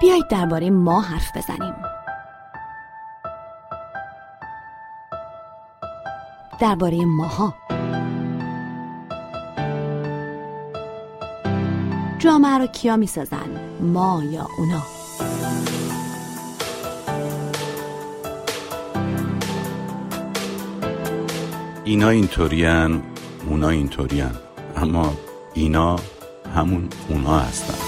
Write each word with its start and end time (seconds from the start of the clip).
بیایید 0.00 0.28
درباره 0.28 0.70
ما 0.70 1.00
حرف 1.00 1.36
بزنیم. 1.36 1.74
درباره 6.60 7.04
ماها. 7.04 7.54
جامعه 12.18 12.58
رو 12.58 12.66
کیا 12.66 12.96
می‌سازن؟ 12.96 13.78
ما 13.80 14.22
یا 14.24 14.46
اونا؟ 14.58 14.82
اینا 21.84 22.08
اینطورین 22.08 23.02
اونا 23.46 23.68
اینطورین 23.68 24.30
اما 24.76 25.12
اینا 25.54 25.96
همون 26.56 26.88
اونا 27.08 27.38
هستن. 27.38 27.87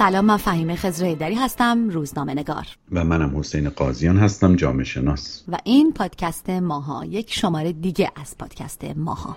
سلام 0.00 0.24
من 0.24 0.36
فهیمه 0.36 0.76
خزر 0.76 1.16
هستم 1.22 1.88
روزنامه 1.88 2.34
نگار. 2.34 2.66
و 2.92 3.04
منم 3.04 3.38
حسین 3.38 3.68
قاضیان 3.68 4.18
هستم 4.18 4.56
جامعه 4.56 4.84
شناس. 4.84 5.44
و 5.48 5.58
این 5.64 5.92
پادکست 5.92 6.50
ماها 6.50 7.04
یک 7.04 7.34
شماره 7.34 7.72
دیگه 7.72 8.10
از 8.16 8.38
پادکست 8.38 8.84
ماها. 8.96 9.36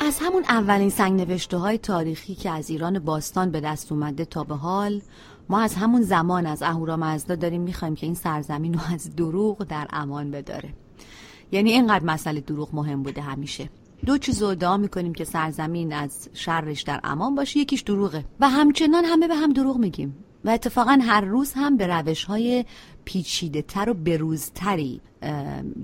از 0.00 0.18
همون 0.20 0.44
اولین 0.48 0.90
سنگ 0.90 1.20
نوشته 1.20 1.56
های 1.56 1.78
تاریخی 1.78 2.34
که 2.34 2.50
از 2.50 2.70
ایران 2.70 2.98
باستان 2.98 3.50
به 3.50 3.60
دست 3.60 3.92
اومده 3.92 4.24
تا 4.24 4.44
به 4.44 4.54
حال 4.54 5.00
ما 5.50 5.60
از 5.60 5.74
همون 5.74 6.02
زمان 6.02 6.46
از 6.46 6.62
اهورامزدا 6.62 7.34
داریم 7.34 7.60
می‌خوایم 7.60 7.94
که 7.94 8.06
این 8.06 8.14
سرزمین 8.14 8.74
رو 8.74 8.80
از 8.94 9.16
دروغ 9.16 9.64
در 9.64 9.86
امان 9.90 10.30
بداره. 10.30 10.74
یعنی 11.52 11.70
اینقدر 11.70 12.04
مسئله 12.04 12.40
دروغ 12.40 12.74
مهم 12.74 13.02
بوده 13.02 13.20
همیشه. 13.20 13.68
دو 14.06 14.18
چیز 14.18 14.42
رو 14.42 14.48
دعا 14.48 14.76
می‌کنیم 14.76 15.14
که 15.14 15.24
سرزمین 15.24 15.92
از 15.92 16.28
شرش 16.34 16.82
در 16.82 17.00
امان 17.04 17.34
باشه 17.34 17.58
یکیش 17.58 17.80
دروغه. 17.80 18.24
و 18.40 18.48
همچنان 18.48 19.04
همه 19.04 19.28
به 19.28 19.34
هم 19.34 19.52
دروغ 19.52 19.76
میگیم. 19.76 20.16
و 20.44 20.50
اتفاقا 20.50 20.98
هر 21.02 21.20
روز 21.20 21.52
هم 21.52 21.76
به 21.76 21.86
روش 21.86 22.24
های 22.24 22.64
پیچیده 23.04 23.62
تر 23.62 23.90
و 23.90 23.94
بروزتری 23.94 25.00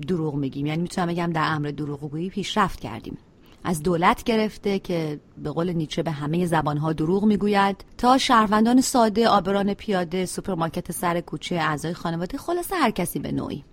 دروغ 0.07 0.35
میگیم. 0.35 0.65
یعنی 0.65 0.81
می‌تونم 0.81 1.07
بگم 1.07 1.31
در 1.33 1.53
امر 1.53 1.71
دروغگویی 1.71 2.29
پیشرفت 2.29 2.79
کردیم. 2.79 3.17
از 3.63 3.83
دولت 3.83 4.23
گرفته 4.23 4.79
که 4.79 5.19
به 5.37 5.49
قول 5.51 5.73
نیچه 5.73 6.03
به 6.03 6.11
همه 6.11 6.45
زبانها 6.45 6.93
دروغ 6.93 7.23
می‌گوید 7.25 7.85
تا 7.97 8.17
شهروندان 8.17 8.81
ساده 8.81 9.27
عابران 9.27 9.73
پیاده 9.73 10.25
سوپرمارکت 10.25 10.91
سر 10.91 11.21
کوچه 11.21 11.55
اعضای 11.55 11.93
خانواده 11.93 12.37
خلاصه 12.37 12.75
هر 12.75 12.91
کسی 12.91 13.19
به 13.19 13.31
نوعی 13.31 13.63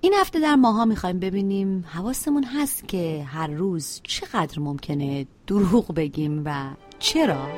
این 0.00 0.14
هفته 0.20 0.40
در 0.40 0.54
ماها 0.54 0.84
می‌خوایم 0.84 1.18
ببینیم 1.18 1.84
حواسمون 1.88 2.44
هست 2.44 2.88
که 2.88 3.24
هر 3.28 3.46
روز 3.46 4.00
چقدر 4.02 4.58
ممکنه 4.60 5.26
دروغ 5.46 5.94
بگیم 5.94 6.42
و 6.44 6.70
چرا؟ 6.98 7.48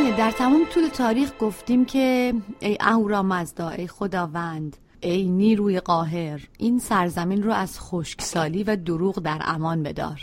بله 0.00 0.16
در 0.16 0.30
تمام 0.30 0.64
طول 0.74 0.88
تاریخ 0.88 1.30
گفتیم 1.40 1.84
که 1.84 2.32
ای 2.60 2.76
اهورامزدا 2.80 3.68
ای 3.68 3.86
خداوند 3.86 4.76
ای 5.00 5.28
نیروی 5.28 5.80
قاهر 5.80 6.40
این 6.58 6.78
سرزمین 6.78 7.42
رو 7.42 7.52
از 7.52 7.80
خشکسالی 7.80 8.64
و 8.64 8.76
دروغ 8.76 9.22
در 9.22 9.38
امان 9.44 9.82
بدار. 9.82 10.20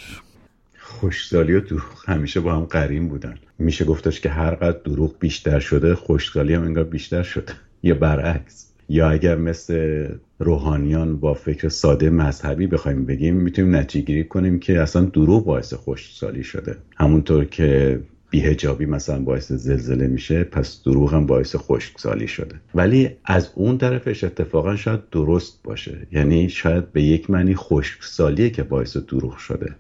خشکسالی 0.79 1.53
و 1.53 1.59
دروغ 1.59 2.03
همیشه 2.05 2.39
با 2.39 2.55
هم 2.55 2.63
قریم 2.63 3.07
بودن. 3.07 3.35
میشه 3.59 3.85
گفتش 3.85 4.21
که 4.21 4.29
هر 4.29 4.55
قدر 4.55 4.77
دروغ 4.77 5.19
بیشتر 5.19 5.59
شده 5.59 5.95
خشکسالی 5.95 6.53
هم 6.53 6.63
انگار 6.63 6.83
بیشتر 6.83 7.23
شده. 7.23 7.53
یا 7.83 7.95
برعکس. 7.95 8.67
یا 8.89 9.09
اگر 9.09 9.35
مثل 9.35 10.07
روحانیان 10.39 11.17
با 11.17 11.33
فکر 11.33 11.69
ساده 11.69 12.09
مذهبی 12.09 12.67
بخوایم 12.67 13.05
بگیم 13.05 13.35
می‌تونیم 13.35 13.75
نتیجه 13.75 14.05
گیری 14.05 14.23
کنیم 14.23 14.59
که 14.59 14.81
اصلا 14.81 15.01
دروغ 15.01 15.45
باعث 15.45 15.73
خشکسالی 15.73 16.44
شده. 16.44 16.77
همونطور 16.97 17.45
که 17.45 17.99
بیهجابی 18.29 18.85
مثلا 18.85 19.19
باعث 19.19 19.51
زلزله 19.51 20.07
میشه 20.07 20.43
پس 20.43 20.83
دروغ 20.83 21.13
هم 21.13 21.25
باعث 21.25 21.55
خشکسالی 21.55 22.27
شده. 22.27 22.55
ولی 22.75 23.09
از 23.25 23.51
اون 23.55 23.77
طرفش 23.77 24.23
اتفاقا 24.23 24.75
شاید 24.75 25.09
درست 25.09 25.59
باشه. 25.63 26.07
یعنی 26.11 26.49
شاید 26.49 26.91
به 26.91 27.01
یک 27.01 27.29
معنی 27.29 27.55
خشکسالیه 27.55 28.49
که 28.49 28.63
باعث 28.63 28.97
دروغ 28.97 29.38
شده. 29.38 29.75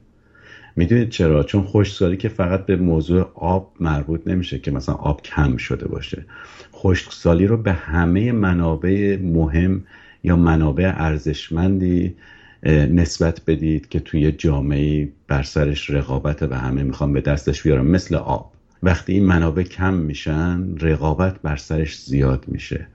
می‌دونید 0.75 1.09
چرا؟ 1.09 1.43
چون 1.43 1.63
خشکسالی 1.63 2.17
که 2.17 2.29
فقط 2.29 2.65
به 2.65 2.75
موضوع 2.75 3.31
آب 3.35 3.73
مربوط 3.79 4.27
نمیشه 4.27 4.59
که 4.59 4.71
مثلا 4.71 4.95
آب 4.95 5.21
کم 5.21 5.57
شده 5.57 5.87
باشه. 5.87 6.25
خشکسالی 6.73 7.47
رو 7.47 7.57
به 7.57 7.73
همه 7.73 8.31
منابع 8.31 9.17
مهم 9.21 9.83
یا 10.23 10.35
منابع 10.35 10.93
ارزشمندی 10.95 12.15
نسبت 12.63 13.41
بدید 13.47 13.89
که 13.89 13.99
توی 13.99 14.31
جامعه 14.31 15.09
بر 15.27 15.43
سرش 15.43 15.89
رقابت 15.89 16.43
و 16.43 16.53
همه 16.53 16.83
می‌خوان 16.83 17.13
به 17.13 17.21
دستش 17.21 17.63
بیارن 17.63 17.85
مثل 17.85 18.15
آب. 18.15 18.51
وقتی 18.83 19.13
این 19.13 19.25
منابع 19.25 19.63
کم 19.63 19.93
میشن 19.93 20.75
رقابت 20.79 21.41
بر 21.41 21.55
سرش 21.55 21.99
زیاد 21.99 22.45
میشه. 22.47 22.87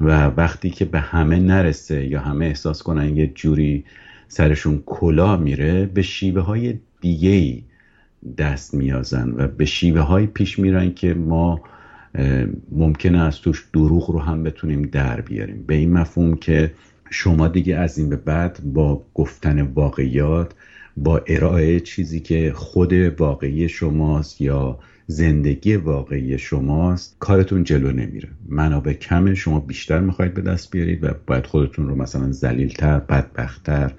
و 0.00 0.26
وقتی 0.26 0.70
که 0.70 0.84
به 0.84 1.00
همه 1.00 1.38
نرسه 1.38 2.06
یا 2.06 2.20
همه 2.20 2.46
احساس 2.46 2.82
کنن 2.82 3.16
یه 3.16 3.26
جوری 3.26 3.84
سرشون 4.28 4.82
کلا 4.86 5.36
میره 5.36 5.86
به 5.86 6.02
شیوه 6.02 6.42
های 6.42 6.74
دیگه 7.00 7.62
دست 8.38 8.74
میازن 8.74 9.34
و 9.36 9.48
به 9.48 9.64
شیوه 9.64 10.00
های 10.00 10.26
پیش 10.26 10.58
میرن 10.58 10.94
که 10.94 11.14
ما 11.14 11.60
ممکنه 12.72 13.22
از 13.22 13.40
توش 13.40 13.68
دروغ 13.72 14.10
رو 14.10 14.18
هم 14.18 14.42
بتونیم 14.42 14.82
در 14.82 15.20
بیاریم. 15.20 15.64
به 15.66 15.74
این 15.74 15.92
مفهوم 15.92 16.36
که 16.36 16.72
شما 17.10 17.48
دیگه 17.48 17.76
از 17.76 17.98
این 17.98 18.08
به 18.08 18.16
بعد 18.16 18.60
با 18.64 19.06
گفتن 19.14 19.60
واقعیات 19.60 20.54
با 20.96 21.22
ارائه 21.26 21.80
چیزی 21.80 22.20
که 22.20 22.52
خود 22.54 22.92
واقعی 22.92 23.68
شماست 23.68 24.40
یا 24.40 24.78
زندگی 25.06 25.76
واقعی 25.76 26.38
شماست 26.38 27.16
کارتون 27.18 27.64
جلو 27.64 27.92
نمیره. 27.92 28.28
منابع 28.48 28.92
کمه 28.92 29.34
شما 29.34 29.60
بیشتر 29.60 30.00
می‌خواید 30.00 30.34
به 30.34 30.42
دست 30.42 30.70
بیارید 30.70 31.04
و 31.04 31.08
باید 31.26 31.46
خودتون 31.46 31.88
رو 31.88 31.96
مثلا 31.96 32.32
زلیلتر 32.32 32.98
بدبختتر 32.98 33.92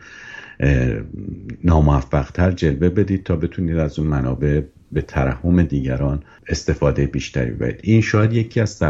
ناموفقتر 1.63 2.51
جلوه 2.51 2.89
بدید 2.89 3.23
تا 3.23 3.35
بتونید 3.35 3.77
از 3.77 3.99
اون 3.99 4.07
منابع 4.07 4.61
به 4.91 5.01
ترحم 5.01 5.63
دیگران 5.63 6.23
استفاده 6.47 7.05
بیشتری 7.05 7.51
ببرید 7.51 7.79
این 7.83 8.01
شاید 8.01 8.33
یکی 8.33 8.59
از 8.59 8.83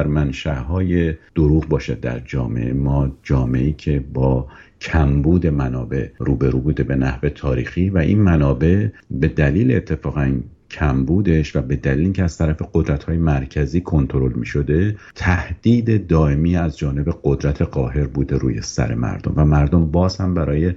های 0.45 1.13
دروغ 1.35 1.67
باشه 1.67 1.95
در 1.95 2.19
جامعه. 2.19 2.73
ما 2.73 3.11
جامعه 3.23 3.71
که 3.71 4.03
با 4.13 4.47
کمبود 4.81 5.47
منابع 5.47 6.07
روبرو 6.17 6.59
بوده 6.59 6.83
به 6.83 6.95
نحو 6.95 7.29
تاریخی 7.29 7.89
و 7.89 7.97
این 7.97 8.21
منابع 8.21 8.87
به 9.11 9.27
دلیل 9.27 9.75
اتفاقا 9.75 10.33
کمبودش 10.71 11.55
و 11.55 11.61
به 11.61 11.75
دلیل 11.75 12.03
اینکه 12.03 12.23
از 12.23 12.37
طرف 12.37 12.61
قدرت 12.73 13.03
های 13.03 13.17
مرکزی 13.17 13.81
کنترل 13.81 14.33
می 14.33 14.45
شده 14.45 14.95
تهدید 15.15 16.07
دائمی 16.07 16.55
از 16.55 16.77
جانب 16.77 17.15
قدرت 17.23 17.61
قاهر 17.61 18.07
بوده 18.07 18.37
روی 18.37 18.61
سر 18.61 18.95
مردم. 18.95 19.33
و 19.35 19.45
مردم 19.45 19.85
باز 19.91 20.17
هم 20.17 20.33
برای 20.33 20.73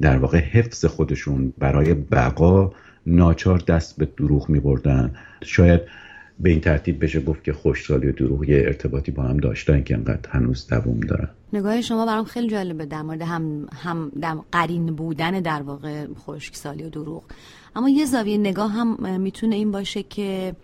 در 0.00 0.16
واقع 0.16 0.38
حفظ 0.38 0.84
خودشون 0.84 1.52
برای 1.58 1.94
بقا 1.94 2.72
ناچار 3.06 3.58
دست 3.58 3.98
به 3.98 4.08
دروغ 4.16 4.48
می 4.48 4.60
بردن 4.60 5.14
شاید 5.44 5.80
به 6.40 6.50
این 6.50 6.60
ترتیب 6.60 7.04
بشه 7.04 7.20
گفت 7.20 7.44
که 7.44 7.52
خوشسالی 7.52 8.06
و 8.06 8.12
دروغ 8.12 8.48
یه 8.48 8.56
ارتباطی 8.66 9.10
با 9.10 9.22
هم 9.22 9.36
داشتن 9.36 9.82
که 9.82 9.94
انقدر 9.94 10.30
هنوز 10.30 10.66
دووم 10.66 11.00
دارن. 11.00 11.28
نگاه 11.52 11.80
شما 11.80 12.06
برام 12.06 12.24
خیلی 12.24 12.48
جالبه 12.48 12.86
در 12.86 13.02
مورد 13.02 13.22
هم 13.22 13.66
هم 13.72 14.10
قرین 14.52 14.86
بودن 14.86 15.40
در 15.40 15.62
واقع 15.62 16.06
خشکسالی 16.26 16.82
و 16.82 16.88
دروغ. 16.88 17.22
اما 17.76 17.88
یه 17.88 18.04
زاویه 18.04 18.38
نگاه 18.38 18.72
هم 18.72 19.20
می‌تونه 19.20 19.56
این 19.56 19.70
باشه 19.70 20.02
که 20.02 20.56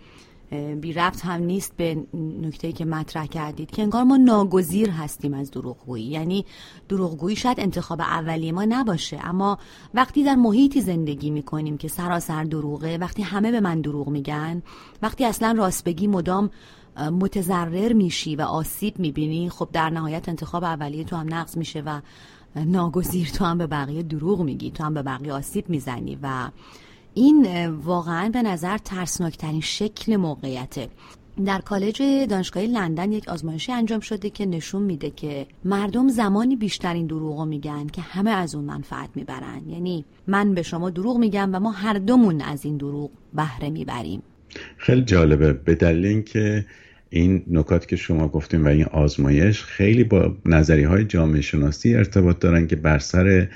بی 0.81 0.93
رفت 0.93 1.21
هم 1.21 1.41
نیست 1.41 1.77
به 1.77 1.97
نکته 2.41 2.71
که 2.71 2.85
مطرح 2.85 3.25
کردید 3.25 3.71
که 3.71 3.81
انگار 3.81 4.03
ما 4.03 4.17
ناگزیر 4.17 4.89
هستیم 4.89 5.33
از 5.33 5.51
دروغگویی. 5.51 6.03
یعنی 6.03 6.45
دروغگویی 6.89 7.35
شاید 7.35 7.59
انتخاب 7.59 8.01
اولیه 8.01 8.51
ما 8.51 8.65
نباشه 8.65 9.19
اما 9.23 9.57
وقتی 9.93 10.23
در 10.23 10.35
محیطی 10.35 10.81
زندگی 10.81 11.29
می‌کنیم 11.29 11.77
که 11.77 11.87
سراسر 11.87 12.43
دروغه 12.43 12.97
وقتی 12.97 13.21
همه 13.21 13.51
به 13.51 13.59
من 13.59 13.81
دروغ 13.81 14.07
میگن 14.09 14.61
وقتی 15.01 15.25
اصلا 15.25 15.55
راست 15.57 15.83
بگی 15.83 16.07
مدام 16.07 16.49
متضرر 16.97 17.93
میشی 17.93 18.35
و 18.35 18.41
آسیب 18.41 18.99
می‌بینی 18.99 19.49
خب 19.49 19.69
در 19.73 19.89
نهایت 19.89 20.29
انتخاب 20.29 20.63
اولیه 20.63 21.03
تو 21.03 21.15
هم 21.15 21.33
نقض 21.33 21.57
میشه 21.57 21.81
و 21.81 22.01
ناگزیر 22.55 23.29
تو 23.29 23.45
هم 23.45 23.57
به 23.57 23.67
بقیه 23.67 24.03
دروغ 24.03 24.41
میگی 24.41 24.71
تو 24.71 24.83
هم 24.83 24.93
به 24.93 25.03
بقیه 25.03 25.33
آسیب 25.33 25.69
می‌زنی 25.69 26.17
و 26.21 26.49
این 27.13 27.67
واقعا 27.67 28.29
به 28.29 28.41
نظر 28.41 28.77
ترسناکترین 28.77 29.61
شکل 29.61 30.15
موقعیته. 30.15 30.87
در 31.45 31.61
کالج 31.61 32.01
دانشگاهی 32.29 32.67
لندن 32.67 33.11
یک 33.11 33.29
آزمایشی 33.29 33.71
انجام 33.71 33.99
شده 33.99 34.29
که 34.29 34.45
نشون 34.45 34.81
میده 34.81 35.09
که 35.09 35.45
مردم 35.65 36.07
زمانی 36.07 36.55
بیشترین 36.55 37.07
دروغ 37.07 37.41
میگن 37.41 37.87
که 37.87 38.01
همه 38.01 38.31
از 38.31 38.55
اون 38.55 38.65
منفعت 38.65 39.09
می‌برن. 39.15 39.69
یعنی 39.69 40.05
من 40.27 40.53
به 40.53 40.63
شما 40.63 40.89
دروغ 40.89 41.17
میگم 41.17 41.49
و 41.53 41.59
ما 41.59 41.71
هر 41.71 41.93
دومون 41.93 42.41
از 42.41 42.65
این 42.65 42.77
دروغ 42.77 43.11
بهره 43.33 43.69
می‌بریم. 43.69 44.21
خیلی 44.77 45.01
جالبه. 45.01 45.53
به 45.53 45.75
دلیل 45.75 46.05
اینکه 46.05 46.65
این 47.09 47.43
نکات 47.51 47.87
که 47.87 47.95
شما 47.95 48.27
گفتیم 48.27 48.65
و 48.65 48.67
این 48.67 48.85
آزمایش 48.85 49.63
خیلی 49.63 50.03
با 50.03 50.35
نظری 50.45 50.83
های 50.83 51.05
جامعه 51.05 51.41
شناسی 51.41 51.95
ارتباط 51.95 52.39
دارن 52.39 52.67
که 52.67 52.75
بر 52.75 52.99
سر 52.99 53.47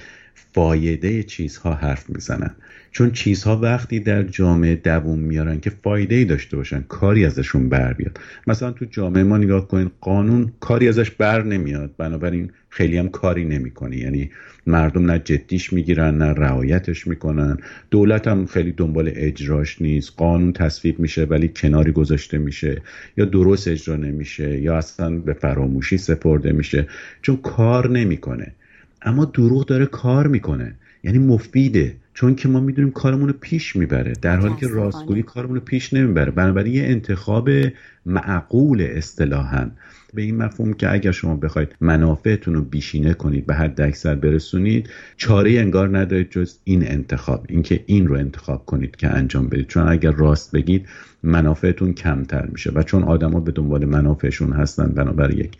فایده 0.53 1.23
چیزها 1.23 1.73
حرف 1.73 2.09
می‌زنن. 2.09 2.55
چون 2.91 3.11
چیزها 3.11 3.57
وقتی 3.57 3.99
در 3.99 4.23
جامعه 4.23 4.75
دووم 4.75 5.19
میارن 5.19 5.59
که 5.59 5.69
فایده 5.69 6.15
ای 6.15 6.25
داشته 6.25 6.57
باشن 6.57 6.83
کاری 6.87 7.25
ازشون 7.25 7.69
بر 7.69 7.93
بیاد. 7.93 8.19
مثلا 8.47 8.71
تو 8.71 8.85
جامعه 8.85 9.23
ما 9.23 9.37
نگاه 9.37 9.67
کنید 9.67 9.91
قانون 10.01 10.51
کاری 10.59 10.87
ازش 10.87 11.11
بر 11.11 11.43
نمیاد. 11.43 11.91
بنابراین 11.97 12.51
خیلی 12.69 12.97
هم 12.97 13.09
کاری 13.09 13.45
نمی‌کنه. 13.45 13.97
یعنی 13.97 14.29
مردم 14.67 15.11
نه 15.11 15.19
جدیش 15.19 15.73
می‌گیرن 15.73 16.17
نه 16.17 16.25
رعایتش 16.25 17.07
می‌کنن. 17.07 17.57
دولت 17.91 18.27
هم 18.27 18.45
خیلی 18.45 18.71
دنبال 18.71 19.11
اجراش 19.15 19.81
نیست. 19.81 20.13
قانون 20.17 20.53
تصویب 20.53 20.99
میشه 20.99 21.23
ولی 21.23 21.51
کناری 21.55 21.91
گذاشته 21.91 22.37
میشه. 22.37 22.81
یا 23.17 23.25
درست 23.25 23.67
اجرا 23.67 23.95
نمیشه 23.95 24.61
یا 24.61 24.77
اصلا 24.77 25.09
به 25.17 25.33
فراموشی 25.33 25.97
سپرده 25.97 26.51
میشه. 26.51 26.87
چون 27.21 27.37
کار 27.37 27.89
نمی‌کنه. 27.89 28.51
اما 29.01 29.25
دروغ 29.25 29.65
داره 29.65 29.85
کار 29.85 30.27
می‌کنه. 30.27 30.75
یعنی 31.03 31.17
مفیده. 31.17 31.95
چون 32.13 32.35
که 32.35 32.47
ما 32.47 32.59
می‌دونیم 32.59 32.91
کارمون 32.91 33.27
رو 33.27 33.33
پیش 33.41 33.75
می‌بره. 33.75 34.13
در 34.21 34.37
حالی 34.37 34.55
که 34.55 34.67
راستگویی 34.67 35.23
کارمون 35.23 35.55
رو 35.55 35.61
پیش 35.61 35.93
نمی‌بره. 35.93 36.31
بنابراین 36.31 36.73
یه 36.73 36.83
انتخاب 36.83 37.49
معقول 38.05 38.81
اصطلاحا. 38.81 39.69
به 40.13 40.21
این 40.21 40.37
مفهوم 40.37 40.73
که 40.73 40.93
اگر 40.93 41.11
شما 41.11 41.35
بخواید 41.35 41.75
منافعتون 41.81 42.53
رو 42.53 42.61
بیشینه 42.61 43.13
کنید 43.13 43.45
به 43.45 43.53
حد 43.53 43.81
اکثر 43.81 44.15
برسونید 44.15 44.89
چاره 45.17 45.51
انگار 45.51 45.97
ندارید 45.97 46.29
جز 46.29 46.57
این 46.63 46.87
انتخاب. 46.87 47.45
اینکه 47.49 47.83
این 47.85 48.07
رو 48.07 48.15
انتخاب 48.15 48.65
کنید 48.65 48.95
که 48.95 49.07
انجام 49.07 49.47
بدید. 49.47 49.67
چون 49.67 49.87
اگر 49.87 50.11
راست 50.11 50.51
بگید 50.51 50.85
منافعتون 51.23 51.93
کمتر 51.93 52.45
میشه. 52.45 52.71
و 52.71 52.83
چون 52.83 53.03
آدما 53.03 53.39
به 53.39 53.51
دنبال 53.51 53.85
منافعشون 53.85 54.53
هستن 54.53 54.87
بنابر 54.87 55.33
یک 55.33 55.57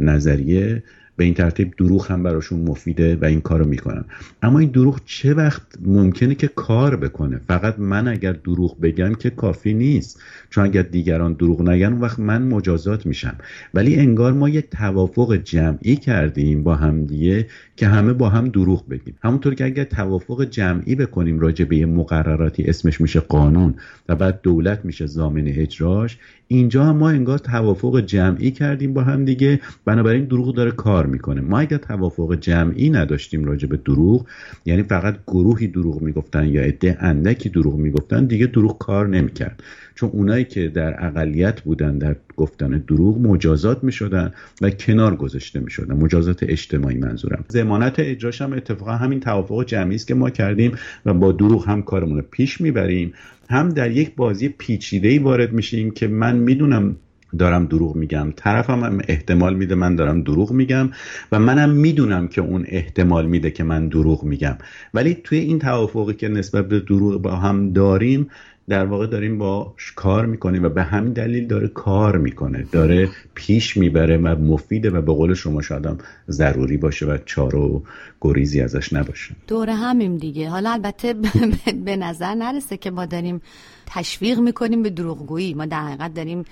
نظریه 0.00 0.82
به 1.16 1.24
این 1.24 1.34
ترتیب 1.34 1.74
دروغ 1.78 2.12
هم 2.12 2.22
براشون 2.22 2.60
مفیده 2.60 3.16
و 3.16 3.24
این 3.24 3.40
کارو 3.40 3.64
می‌کنن. 3.64 4.04
اما 4.42 4.58
این 4.58 4.70
دروغ 4.70 5.00
چه 5.04 5.34
وقت 5.34 5.62
ممکنه 5.86 6.34
که 6.34 6.48
کار 6.48 6.96
بکنه؟ 6.96 7.40
فقط 7.48 7.78
من 7.78 8.08
اگر 8.08 8.32
دروغ 8.32 8.80
بگم 8.80 9.14
که 9.14 9.30
کافی 9.30 9.74
نیست. 9.74 10.22
چون 10.50 10.64
اگر 10.64 10.82
دیگران 10.82 11.32
دروغ 11.32 11.68
نگن 11.68 11.92
اون 11.92 12.00
وقت 12.00 12.18
من 12.18 12.42
مجازات 12.42 13.06
میشم. 13.06 13.34
ولی 13.74 13.96
انگار 13.96 14.32
ما 14.32 14.48
یک 14.48 14.70
توافق 14.70 15.36
جمعی 15.36 15.96
کردیم 15.96 16.62
با 16.62 16.74
همدیگه 16.74 17.46
که 17.76 17.86
همه 17.86 18.12
با 18.12 18.28
هم 18.28 18.48
دروغ 18.48 18.88
بگیم. 18.88 19.14
همونطور 19.22 19.54
که 19.54 19.64
اگر 19.64 19.84
توافق 19.84 20.44
جمعی 20.44 20.94
بکنیم 20.94 21.40
راجع 21.40 21.64
به 21.64 21.86
مقرراتی 21.86 22.64
اسمش 22.64 23.00
میشه 23.00 23.20
قانون 23.20 23.74
و 24.08 24.16
بعد 24.16 24.40
دولت 24.42 24.84
میشه 24.84 25.06
زامن 25.06 25.44
اجراش 25.46 26.18
اینجا 26.48 26.84
هم 26.84 26.96
ما 26.96 27.10
انگار 27.10 27.38
توافق 27.38 28.00
جمعی 28.00 28.50
کردیم 28.50 28.94
با 28.94 29.02
هم 29.02 29.24
دیگه. 29.24 29.60
بنابراین 29.84 30.24
دروغ 30.24 30.54
داره 30.54 30.70
کار 30.70 31.03
می‌کنه. 31.06 31.40
ما 31.40 31.58
اگر 31.58 31.76
توافق 31.76 32.34
جمعی 32.40 32.90
نداشتیم 32.90 33.44
راجع 33.44 33.68
به 33.68 33.76
دروغ 33.76 34.26
یعنی 34.64 34.82
فقط 34.82 35.18
گروهی 35.26 35.66
دروغ 35.66 36.02
می‌گفتن 36.02 36.48
یا 36.48 36.62
عده 36.62 36.96
اندکی 37.00 37.48
دروغ 37.48 37.74
می‌گفتن 37.76 38.24
دیگه 38.24 38.46
دروغ 38.46 38.78
کار 38.78 39.08
نمی‌کرد. 39.08 39.62
چون 39.94 40.10
اونایی 40.12 40.44
که 40.44 40.68
در 40.68 41.06
اقلیت 41.06 41.60
بودن 41.60 41.98
در 41.98 42.16
گفتن 42.36 42.70
دروغ 42.88 43.18
مجازات 43.18 43.84
می‌شدن 43.84 44.32
و 44.60 44.70
کنار 44.70 45.16
گذاشته 45.16 45.60
می‌شدن. 45.60 45.96
مجازات 45.96 46.42
اجتماعی 46.42 46.96
منظورم. 46.96 47.44
زمانت 47.48 47.94
اجراش 47.98 48.42
هم 48.42 48.52
اتفاقا 48.52 48.92
همین 48.92 49.20
توافق 49.20 49.64
جمعی 49.64 49.94
است 49.94 50.06
که 50.06 50.14
ما 50.14 50.30
کردیم 50.30 50.72
و 51.06 51.14
با 51.14 51.32
دروغ 51.32 51.68
هم 51.68 51.82
کارمون 51.82 52.16
رو 52.16 52.24
پیش 52.30 52.60
می‌بریم. 52.60 53.12
هم 53.50 53.68
در 53.68 53.90
یک 53.90 54.14
بازی 54.14 54.48
پیچیده 54.48 55.08
ای 55.08 55.18
وارد 55.18 55.52
میشیم 55.52 55.90
که 55.90 56.08
من 56.08 56.36
می‌دونم 56.36 56.96
دارم 57.38 57.66
دروغ 57.66 57.96
میگم. 57.96 58.32
طرفم 58.36 58.84
هم 58.84 59.00
احتمال 59.08 59.54
میده 59.54 59.74
من 59.74 59.96
دارم 59.96 60.22
دروغ 60.22 60.52
میگم 60.52 60.90
و 61.32 61.38
منم 61.38 61.70
می‌دونم 61.70 62.28
که 62.28 62.40
اون 62.40 62.64
احتمال 62.68 63.26
میده 63.26 63.50
که 63.50 63.64
من 63.64 63.88
دروغ 63.88 64.24
میگم. 64.24 64.56
ولی 64.94 65.14
توی 65.24 65.38
این 65.38 65.58
توافقی 65.58 66.14
که 66.14 66.28
نسبت 66.28 66.68
به 66.68 66.80
دروغ 66.80 67.22
با 67.22 67.36
هم 67.36 67.72
داریم 67.72 68.30
در 68.68 68.84
واقع 68.84 69.06
داریم 69.06 69.38
با 69.38 69.74
کار 69.96 70.26
می‌کنیم 70.26 70.64
و 70.64 70.68
به 70.68 70.82
همین 70.82 71.12
دلیل 71.12 71.46
داره 71.46 71.68
کار 71.68 72.18
می‌کنه. 72.18 72.66
داره 72.72 73.08
پیش 73.34 73.76
می‌بره 73.76 74.16
و 74.16 74.36
مفیده 74.40 74.90
و 74.90 75.02
به 75.02 75.12
قول 75.12 75.34
شما 75.34 75.62
شادم 75.62 75.98
ضروری 76.30 76.76
باشه 76.76 77.06
و 77.06 77.18
چارو 77.26 77.82
گریزی 78.20 78.60
ازش 78.60 78.92
نباشه. 78.92 79.34
دوره 79.48 79.74
همیم 79.74 80.16
دیگه. 80.16 80.48
حالا 80.48 80.72
البته 80.72 81.14
به 81.84 81.96
نظر 81.96 82.34
نرسه 82.34 82.76
که 82.76 82.90
ما 82.90 83.06
داریم 83.06 83.40
تشویق 83.86 84.38
می‌کنیم 84.38 84.82
به 84.82 84.90
دروغگویی. 84.90 85.54
ما 85.54 85.66
در 85.66 85.80
حقیقت 85.80 86.14
داریم 86.14 86.44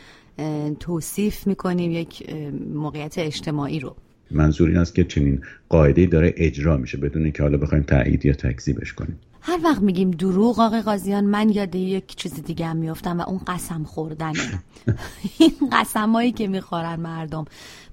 توصیف 0.81 1.47
می‌کنیم 1.47 1.93
یک 1.93 2.35
موقعیت 2.75 3.19
اجتماعی 3.19 3.81
رو. 3.81 3.97
منظور 4.31 4.69
این 4.69 4.79
است 4.79 4.95
که 4.95 5.05
چنین 5.05 5.41
قاعده 5.69 6.07
داره 6.07 6.35
اجرا 6.37 6.77
میشه 6.77 6.99
بدون 6.99 7.33
که 7.33 7.43
حالا 7.43 7.59
بخوایم 7.59 7.85
تایید 7.85 8.27
یا 8.27 8.33
تکذیبش 8.33 8.93
کنیم. 8.93 9.19
هر 9.45 9.59
وقت 9.65 9.83
میگیم 9.83 10.11
دروغ 10.11 10.61
آقای 10.61 10.83
قاضیان 10.83 11.25
من 11.25 11.49
یاد 11.51 11.75
یک 11.75 12.17
چیز 12.17 12.35
دیگه 12.35 12.67
هم 12.67 12.77
میفتم 12.77 13.21
و 13.21 13.23
اون 13.29 13.41
قسم 13.47 13.85
خوردنه. 13.85 14.63
این 15.39 15.53
قسمایی 15.73 16.33
که 16.33 16.49
می‌خورن 16.49 17.01
مردم. 17.01 17.45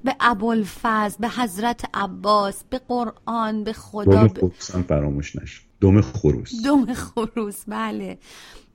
به 0.04 0.16
ابوالفضل 0.20 1.18
به 1.20 1.30
حضرت 1.30 1.86
عباس 1.94 2.64
به 2.70 2.82
قرآن 2.88 3.64
به 3.64 3.74
خدا 3.74 4.28
دوم 4.28 4.52
فراموش 4.88 5.36
نش 5.36 5.62
دوم 5.80 6.02
خروس. 6.02 6.52
دوم 6.64 6.94
خروس 6.94 7.64
بله. 7.68 8.18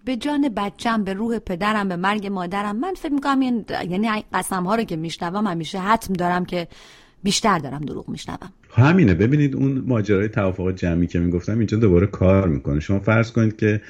به 0.04 0.16
جان 0.16 0.48
بچم 0.56 1.04
به 1.04 1.12
روح 1.12 1.38
پدرم 1.38 1.88
به 1.88 1.96
مرگ 1.96 2.26
مادرم. 2.26 2.76
من 2.76 2.94
فکر 2.94 3.12
می‌کنم 3.12 3.42
یعنی 3.90 4.24
قسم 4.32 4.64
ها 4.64 4.74
رو 4.74 4.84
که 4.84 4.96
میشنوم 4.96 5.46
همیشه 5.46 5.78
حتم 5.78 6.12
دارم 6.12 6.44
که 6.44 6.68
بیشتر 7.22 7.58
دارم 7.58 7.80
دروغ 7.80 8.08
میشنوم. 8.08 8.52
همینه. 8.70 9.14
ببینید 9.14 9.56
اون 9.56 9.84
ماجرای 9.86 10.28
توافق 10.28 10.70
جمعی 10.70 11.06
که 11.06 11.18
می‌گفتم 11.18 11.58
اینجا 11.58 11.78
دوباره 11.78 12.06
کار 12.06 12.48
می‌کنه. 12.48 12.80
شما 12.80 12.98
فرض 12.98 13.32
کنید 13.32 13.56
که 13.56 13.80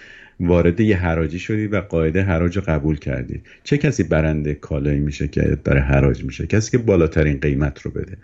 وارد 0.40 0.80
یه 0.80 0.96
حراجی 0.96 1.38
شدید 1.38 1.72
و 1.72 1.80
قاعده 1.80 2.22
حراج 2.22 2.56
رو 2.56 2.62
قبول 2.66 2.96
کردید. 2.96 3.42
چه 3.64 3.78
کسی 3.78 4.02
برنده 4.02 4.54
کالایی 4.54 5.00
میشه 5.00 5.28
که 5.28 5.58
داره 5.64 5.80
حراج 5.80 6.24
میشه؟ 6.24 6.46
کسی 6.46 6.70
که 6.70 6.78
بالاترین 6.78 7.38
قیمت 7.40 7.82
رو 7.82 7.90
بده. 7.90 8.16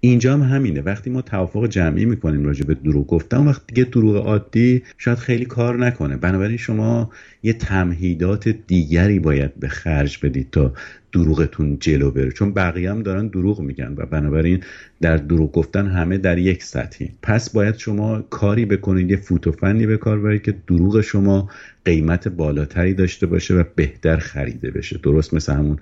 اینجا 0.00 0.32
هم 0.32 0.42
همینه. 0.42 0.80
وقتی 0.80 1.10
ما 1.10 1.22
توافق 1.22 1.66
جمعی 1.66 2.04
می‌کنیم 2.04 2.44
راجع 2.44 2.64
به 2.64 2.74
دروغ 2.74 3.06
گفتم 3.06 3.48
وقتی 3.48 3.74
دیگه 3.74 3.84
دروغ 3.84 4.16
عادی 4.16 4.82
شاید 4.98 5.18
خیلی 5.18 5.44
کار 5.44 5.78
نکنه. 5.78 6.16
بنابراین 6.16 6.56
شما 6.56 7.10
یه 7.42 7.52
تمهیدات 7.52 8.48
دیگری 8.48 9.18
باید 9.18 9.54
به 9.60 9.68
خرج 9.68 10.18
بدید 10.22 10.50
تا 10.50 10.72
دروغتون 11.16 11.78
جلو 11.80 12.10
بره. 12.10 12.30
چون 12.30 12.52
بقیه 12.52 12.90
هم 12.90 13.02
دارن 13.02 13.26
دروغ 13.26 13.60
میگن 13.60 13.94
و 13.96 14.06
بنابراین 14.06 14.60
در 15.00 15.16
دروغ 15.16 15.52
گفتن 15.52 15.86
همه 15.86 16.18
در 16.18 16.38
یک 16.38 16.62
سطحی. 16.62 17.10
پس 17.22 17.50
باید 17.50 17.76
شما 17.76 18.22
کاری 18.22 18.64
بکنید 18.64 19.10
یه 19.10 19.16
فوتوفنی 19.16 19.86
به 19.86 19.96
کار 19.96 20.20
برید 20.20 20.42
که 20.42 20.54
دروغ 20.66 21.00
شما 21.00 21.50
قیمت 21.84 22.28
بالاتری 22.28 22.94
داشته 22.94 23.26
باشه 23.26 23.54
و 23.54 23.64
بهتر 23.74 24.16
خریده 24.16 24.70
بشه. 24.70 24.98
درست 25.02 25.34
مثل 25.34 25.52
همون 25.52 25.78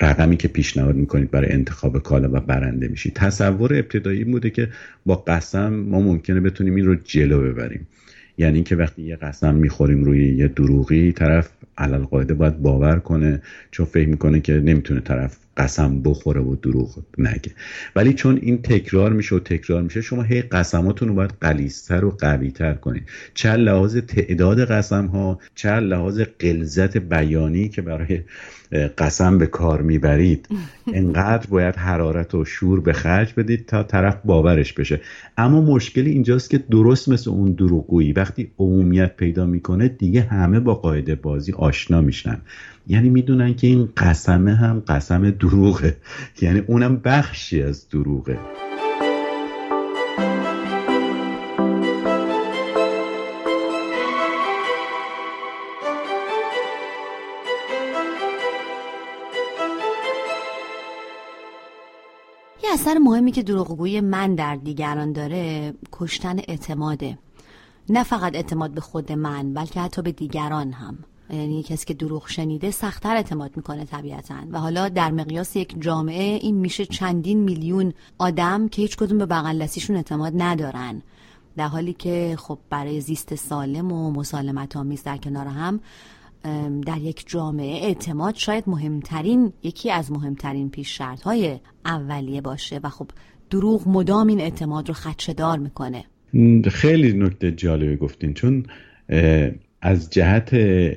رقمی 0.00 0.36
که 0.36 0.48
پیشنهاد 0.48 0.94
می‌کنید 0.94 1.30
برای 1.30 1.52
انتخاب 1.52 2.02
کالا 2.02 2.28
و 2.32 2.40
برنده 2.40 2.88
میشید. 2.88 3.12
تصور 3.12 3.74
ابتدایی 3.74 4.24
بوده 4.24 4.50
که 4.50 4.68
با 5.06 5.16
قسم 5.16 5.74
ما 5.74 6.00
ممکنه 6.00 6.40
بتونیم 6.40 6.74
این 6.74 6.84
رو 6.86 6.94
جلو 6.94 7.40
ببریم. 7.40 7.86
یعنی 8.38 8.54
اینکه 8.54 8.76
وقتی 8.76 9.02
یه 9.02 9.16
قسم 9.16 9.54
می‌خوریم 9.54 10.04
روی 10.04 10.36
یه 10.36 10.48
دروغی 10.48 11.12
طرف 11.12 11.50
علل 11.78 12.04
قاعده 12.04 12.34
باید 12.34 12.62
باور 12.62 12.98
کنه 12.98 13.42
چون 13.70 13.86
فکر 13.86 14.08
می‌کنه 14.08 14.40
که 14.40 14.52
نمی‌تونه 14.52 15.00
طرف 15.00 15.36
قسم 15.56 16.02
بخوره 16.02 16.40
و 16.40 16.56
دروغ 16.56 16.98
نگه. 17.18 17.52
ولی 17.96 18.12
چون 18.12 18.38
این 18.42 18.62
تکرار 18.62 19.12
میشه 19.12 19.36
و 19.36 19.38
تکرار 19.38 19.82
میشه 19.82 20.00
شما 20.00 20.22
هی 20.22 20.42
قسماتون 20.42 21.08
رو 21.08 21.14
باید 21.14 21.34
قلیستر 21.40 22.04
و 22.04 22.10
قویتر 22.10 22.74
کنید. 22.74 23.02
چه 23.34 23.52
لحاظ 23.52 23.96
تعداد 23.96 24.64
قسم 24.64 25.06
ها 25.06 25.38
چه 25.54 25.70
لحاظ 25.70 26.20
قلزت 26.38 26.96
بیانی 26.96 27.68
که 27.68 27.82
برای 27.82 28.20
قسم 28.98 29.38
به 29.38 29.46
کار 29.46 29.82
می‌برید 29.82 30.48
انقدر 30.94 31.46
باید 31.46 31.76
حرارت 31.76 32.34
و 32.34 32.44
شور 32.44 32.80
به 32.80 32.92
خرج 32.92 33.34
بدید 33.36 33.66
تا 33.66 33.82
طرف 33.82 34.16
باورش 34.24 34.72
بشه. 34.72 35.00
اما 35.36 35.60
مشکلی 35.60 36.10
اینجاست 36.10 36.50
که 36.50 36.58
درست 36.58 37.08
مثل 37.08 37.30
اون 37.30 37.52
دروغگویی 37.52 38.12
وقتی 38.24 38.50
عمومیت 38.58 39.16
پیدا 39.16 39.46
می‌کنه 39.46 39.88
دیگه 39.88 40.20
همه 40.20 40.60
با 40.60 40.74
قاعده 40.74 41.14
بازی 41.14 41.52
آشنا 41.52 42.00
میشن. 42.00 42.40
یعنی 42.86 43.08
می‌دونن 43.10 43.54
که 43.54 43.66
این 43.66 43.88
قسمه 43.96 44.54
هم 44.54 44.82
قسم 44.88 45.30
دروغه. 45.30 45.96
یعنی 46.42 46.58
اونم 46.58 46.96
بخشی 46.96 47.62
از 47.62 47.88
دروغه. 47.88 48.38
اثر 62.74 62.98
مهمی 62.98 63.32
که 63.32 63.42
دروغگویی 63.42 64.00
من 64.00 64.34
در 64.34 64.56
دیگران 64.56 65.12
داره 65.12 65.74
کشتن 65.92 66.36
اعتماده. 66.48 67.18
نه 67.88 68.02
فقط 68.02 68.34
اعتماد 68.34 68.70
به 68.70 68.80
خود 68.80 69.12
من 69.12 69.54
بلکه 69.54 69.80
حتی 69.80 70.02
به 70.02 70.12
دیگران 70.12 70.72
هم. 70.72 70.98
یعنی 71.30 71.62
کسی 71.62 71.86
که 71.86 71.94
دروغ 71.94 72.28
شنیده 72.28 72.70
سختتر 72.70 73.16
اعتماد 73.16 73.56
می‌کنه 73.56 73.84
طبیعتا. 73.84 74.34
و 74.50 74.60
حالا 74.60 74.88
در 74.88 75.10
مقیاس 75.10 75.56
یک 75.56 75.76
جامعه 75.80 76.38
این 76.42 76.54
میشه 76.54 76.86
چندین 76.86 77.38
میلیون 77.38 77.92
آدم 78.18 78.68
که 78.68 78.82
هیچ 78.82 78.96
کدوم 78.96 79.18
به 79.18 79.26
بغل 79.26 79.68
اعتماد 79.90 80.32
ندارن. 80.36 81.02
در 81.56 81.68
حالی 81.68 81.92
که 81.92 82.36
خب 82.38 82.58
برای 82.70 83.00
زیست 83.00 83.34
سالم 83.34 83.92
و 83.92 84.10
مسالمت 84.10 84.76
آمیز 84.76 85.02
در 85.02 85.16
کنار 85.16 85.46
هم 85.46 85.80
در 86.80 86.98
یک 86.98 87.24
جامعه 87.26 87.86
اعتماد 87.86 88.34
شاید 88.34 88.64
مهمترین 88.66 89.52
یکی 89.62 89.90
از 89.90 90.12
مهمترین 90.12 90.70
پیش 90.70 90.98
شرط 90.98 91.22
های 91.22 91.60
اولیه 91.84 92.40
باشه. 92.40 92.80
و 92.82 92.88
خب 92.88 93.10
دروغ 93.50 93.88
مدام 93.88 94.26
این 94.26 94.40
اعتماد 94.40 94.88
رو 94.88 94.94
خدشدار 94.94 95.58
می‌کنه. 95.58 96.04
خیلی 96.70 97.12
نکته 97.12 97.50
جالبی 97.52 97.96
گفتین 97.96 98.34
چون 98.34 98.66
از 99.82 100.10
جهت 100.10 100.50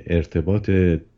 ارتباط 0.07 0.69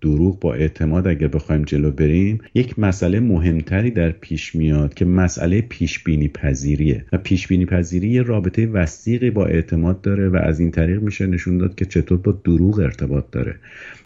دروغ 0.01 0.39
با 0.39 0.53
اعتماد 0.53 1.07
اگر 1.07 1.27
بخوایم 1.27 1.63
جلو 1.63 1.91
بریم 1.91 2.39
یک 2.53 2.79
مسئله 2.79 3.19
مهمتری 3.19 3.91
در 3.91 4.09
پیش 4.09 4.55
میاد 4.55 4.93
که 4.93 5.05
مسئله 5.05 5.61
پیش 5.61 6.03
بینی 6.03 6.27
پذیریه 6.27 7.05
و 7.11 7.17
پیش 7.17 7.47
بینی 7.47 7.65
پذیری 7.65 8.19
رابطه 8.19 8.67
وسیقی 8.67 9.29
با 9.29 9.45
اعتماد 9.45 10.01
داره 10.01 10.29
و 10.29 10.35
از 10.35 10.59
این 10.59 10.71
طریق 10.71 11.01
میشه 11.01 11.27
نشون 11.27 11.57
داد 11.57 11.75
که 11.75 11.85
چطور 11.85 12.17
با 12.17 12.31
دروغ 12.31 12.79
ارتباط 12.79 13.25
داره. 13.31 13.55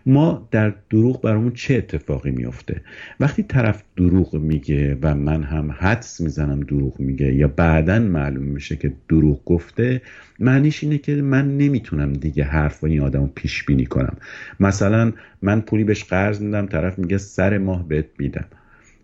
ما 0.06 0.48
در 0.52 0.74
دروغ 0.90 1.22
برامون 1.22 1.52
چه 1.54 1.76
اتفاقی 1.76 2.32
میافته 2.32 2.82
وقتی 3.20 3.44
طرف 3.44 3.84
دروغ 3.98 4.36
میگه 4.36 4.98
و 5.02 5.16
من 5.16 5.44
هم 5.44 5.72
حدس 5.72 6.22
می‌زنم 6.22 6.60
دروغ 6.60 7.00
میگه 7.00 7.34
یا 7.34 7.48
بعدا 7.48 8.00
معلوم 8.00 8.44
میشه 8.44 8.76
که 8.76 8.94
دروغ 9.10 9.46
گفته 9.46 10.02
معنیش 10.40 10.84
اینه 10.84 10.98
که 10.98 11.16
من 11.16 11.58
نمی‌تونم 11.58 12.14
دیگه 12.14 12.44
حرف 12.44 12.84
این 12.84 13.02
آدم 13.02 13.32
پیش 13.36 13.64
بینی 13.64 13.86
کنم. 13.86 14.18
مثلا 14.60 15.12
من 15.42 15.62
پولی 15.84 15.88
بهش 15.88 16.04
قرض 16.04 16.42
میدم 16.42 16.66
طرف 16.66 17.00
میگه 17.00 17.18
سر 17.18 17.58
ماه 17.58 17.88
بهت 17.88 18.06
میدم. 18.20 18.46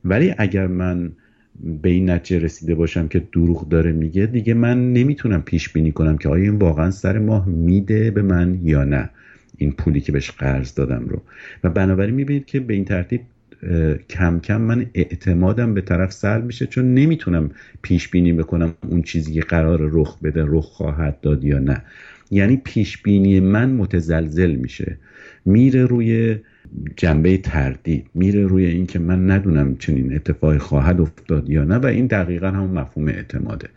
ولی 0.05 0.33
اگر 0.37 0.67
من 0.67 1.11
به 1.83 1.89
این 1.89 2.09
نتیجه 2.09 2.45
رسیده 2.45 2.75
باشم 2.75 3.07
که 3.07 3.19
دروغ 3.33 3.69
داره 3.69 3.91
میگه 3.91 4.25
دیگه 4.25 4.53
من 4.53 4.93
نمی‌تونم 4.93 5.41
پیش 5.41 5.69
بینی 5.69 5.91
کنم 5.91 6.17
که 6.17 6.29
آیا 6.29 6.43
این 6.43 6.55
واقعا 6.59 6.91
سر 6.91 7.19
ماه 7.19 7.47
میده 7.47 8.11
به 8.11 8.21
من 8.21 8.59
یا 8.63 8.83
نه. 8.83 9.09
این 9.57 9.71
پولی 9.71 10.01
که 10.01 10.11
بهش 10.11 10.31
قرض 10.31 10.73
دادم 10.73 11.05
رو. 11.07 11.21
و 11.63 11.69
بنابراین 11.69 12.15
می‌بینید 12.15 12.45
که 12.45 12.59
به 12.59 12.73
این 12.73 12.85
ترتیب 12.85 13.21
کم 14.09 14.39
کم 14.39 14.61
من 14.61 14.85
اعتمادم 14.93 15.73
به 15.73 15.81
طرف 15.81 16.11
سلب 16.11 16.45
میشه 16.45 16.65
چون 16.65 16.93
نمی‌تونم 16.93 17.49
پیش 17.81 18.07
بینی 18.07 18.33
بکنم 18.33 18.73
اون 18.89 19.01
چیزی 19.01 19.33
که 19.33 19.41
قرار 19.41 19.79
رخ 19.91 20.19
بده 20.23 20.43
رخ 20.47 20.65
خواهد 20.65 21.19
داد 21.21 21.43
یا 21.43 21.59
نه. 21.59 21.81
یعنی 22.31 22.57
پیش 22.57 23.01
بینی 23.01 23.39
من 23.39 23.69
متزلزل 23.69 24.55
میشه. 24.55 24.97
میره 25.45 25.85
روی 25.85 26.37
جنبه 26.95 27.37
تردید 27.37 28.05
میره 28.13 28.47
روی 28.47 28.65
اینکه 28.65 28.99
من 28.99 29.31
ندونم 29.31 29.75
چنین 29.77 30.15
اتفاقی 30.15 30.57
خواهد 30.57 31.01
افتاد 31.01 31.49
یا 31.49 31.63
نه 31.63 31.75
و 31.75 31.85
این 31.85 32.07
دقیقا 32.07 32.47
همون 32.47 32.71
مفهوم 32.71 33.07
اعتماده. 33.07 33.67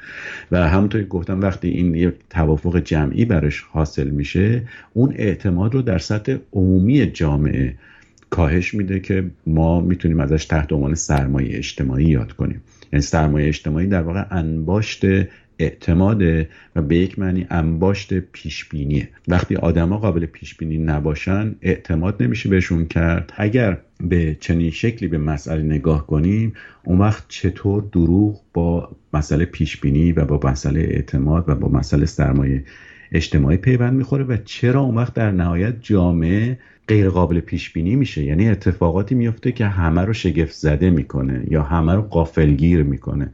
و 0.52 0.68
همونطور 0.68 1.00
که 1.00 1.08
گفتم 1.08 1.40
وقتی 1.40 1.68
این 1.68 1.94
یک 1.94 2.14
توافق 2.30 2.78
جمعی 2.78 3.24
برش 3.24 3.60
حاصل 3.60 4.08
میشه 4.08 4.62
اون 4.92 5.14
اعتماد 5.16 5.74
رو 5.74 5.82
در 5.82 5.98
سطح 5.98 6.36
عمومی 6.52 7.06
جامعه 7.06 7.74
کاهش 8.30 8.74
میده 8.74 9.00
که 9.00 9.30
ما 9.46 9.80
می‌تونیم 9.80 10.20
ازش 10.20 10.44
تحت 10.44 10.72
عنوان 10.72 10.94
سرمایه 10.94 11.58
اجتماعی 11.58 12.04
یاد 12.04 12.32
کنیم. 12.32 12.60
یعنی 12.92 13.02
سرمایه 13.02 13.48
اجتماعی 13.48 13.86
در 13.86 14.02
واقع 14.02 14.24
انباشت 14.30 15.04
اعتماده 15.62 16.48
و 16.76 16.82
به 16.82 16.96
یک 16.96 17.18
معنی 17.18 17.46
انباشت 17.50 18.14
پیشبینیه 18.18 19.08
وقتی 19.28 19.56
آدما 19.56 19.98
قابل 19.98 20.26
پیشبینی 20.26 20.78
نباشن 20.78 21.54
اعتماد 21.62 22.22
نمیشه 22.22 22.48
بهشون 22.48 22.86
کرد. 22.86 23.32
اگر 23.36 23.78
به 24.00 24.36
چنین 24.40 24.70
شکلی 24.70 25.08
به 25.08 25.18
مسئله 25.18 25.62
نگاه 25.62 26.06
کنیم 26.06 26.52
اون 26.84 26.98
وقت 26.98 27.24
چطور 27.28 27.84
دروغ 27.92 28.40
با 28.54 28.96
مسئله 29.14 29.44
پیشبینی 29.44 30.12
و 30.12 30.24
با 30.24 30.50
مسئله 30.50 30.80
اعتماد 30.80 31.44
و 31.48 31.54
با 31.54 31.68
مسئله 31.68 32.06
سرمایه 32.06 32.64
اجتماعی 33.12 33.56
پیوند 33.56 33.92
می‌خوره 33.92 34.24
و 34.24 34.36
چرا 34.44 34.80
اون 34.80 34.94
وقت 34.94 35.14
در 35.14 35.30
نهایت 35.30 35.74
جامعه 35.80 36.58
غیر 36.88 37.08
قابل 37.08 37.40
پیش 37.40 37.72
بینی 37.72 37.96
میشه؟ 37.96 38.22
یعنی 38.22 38.48
اتفاقاتی 38.48 39.14
میفته 39.14 39.52
که 39.52 39.66
همه 39.66 40.00
رو 40.00 40.12
شگفت 40.12 40.52
زده 40.52 40.90
می‌کنه 40.90 41.44
یا 41.50 41.62
همه 41.62 41.94
رو 41.94 42.02
قافلگیر 42.02 42.82
می‌کنه. 42.82 43.30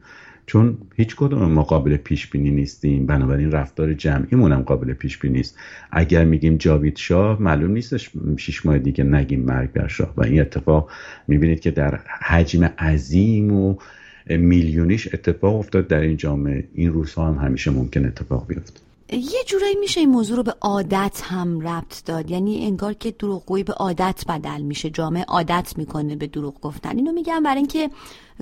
چون 0.49 0.77
هیچ 0.95 1.15
کدوم 1.15 1.51
ما 1.51 1.63
قابل 1.63 1.97
پیش 1.97 2.27
بینی 2.27 2.51
نیستیم 2.51 3.05
بنابراین 3.05 3.51
رفتار 3.51 3.93
جمعیمون 3.93 4.51
هم 4.51 4.61
قابل 4.61 4.93
پیش 4.93 5.17
بینی 5.17 5.37
نیست. 5.37 5.57
اگر 5.91 6.25
میگیم 6.25 6.57
جاوید 6.57 6.97
شاه 6.97 7.41
معلوم 7.41 7.71
نیستش 7.71 8.09
شش 8.37 8.65
ماه 8.65 8.79
دیگه 8.79 9.03
نگیم 9.03 9.41
مرگ 9.41 9.71
بر 9.71 9.87
شاه. 9.87 10.13
و 10.17 10.23
این 10.23 10.41
اتفاق 10.41 10.89
می‌بینید 11.27 11.59
که 11.59 11.71
در 11.71 11.99
حجم 12.21 12.63
عظیم 12.63 13.53
و 13.53 13.75
میلیونیش 14.27 15.13
اتفاق 15.13 15.55
افتاد 15.55 15.87
در 15.87 16.01
این 16.01 16.17
جامعه. 16.17 16.67
این 16.73 16.93
روزها 16.93 17.27
هم 17.27 17.45
همیشه 17.45 17.71
ممکن 17.71 18.05
اتفاق 18.05 18.47
بیفته. 18.47 18.79
یه 19.11 19.43
جورایی 19.47 19.75
میشه 19.79 19.99
این 19.99 20.09
موضوع 20.09 20.37
رو 20.37 20.43
به 20.43 20.53
عادت 20.61 21.21
هم 21.23 21.59
ربط 21.61 22.05
داد. 22.05 22.31
یعنی 22.31 22.65
انگار 22.65 22.93
که 22.93 23.11
دروغگویی 23.11 23.63
به 23.63 23.73
عادت 23.73 24.23
بدل 24.29 24.61
میشه. 24.61 24.89
جامعه 24.89 25.23
عادت 25.23 25.73
می‌کنه 25.77 26.15
به 26.15 26.27
دروغ 26.27 26.61
گفتن. 26.61 26.97
اینو 26.97 27.11
میگم 27.11 27.43
برای 27.43 27.57
اینکه 27.57 27.89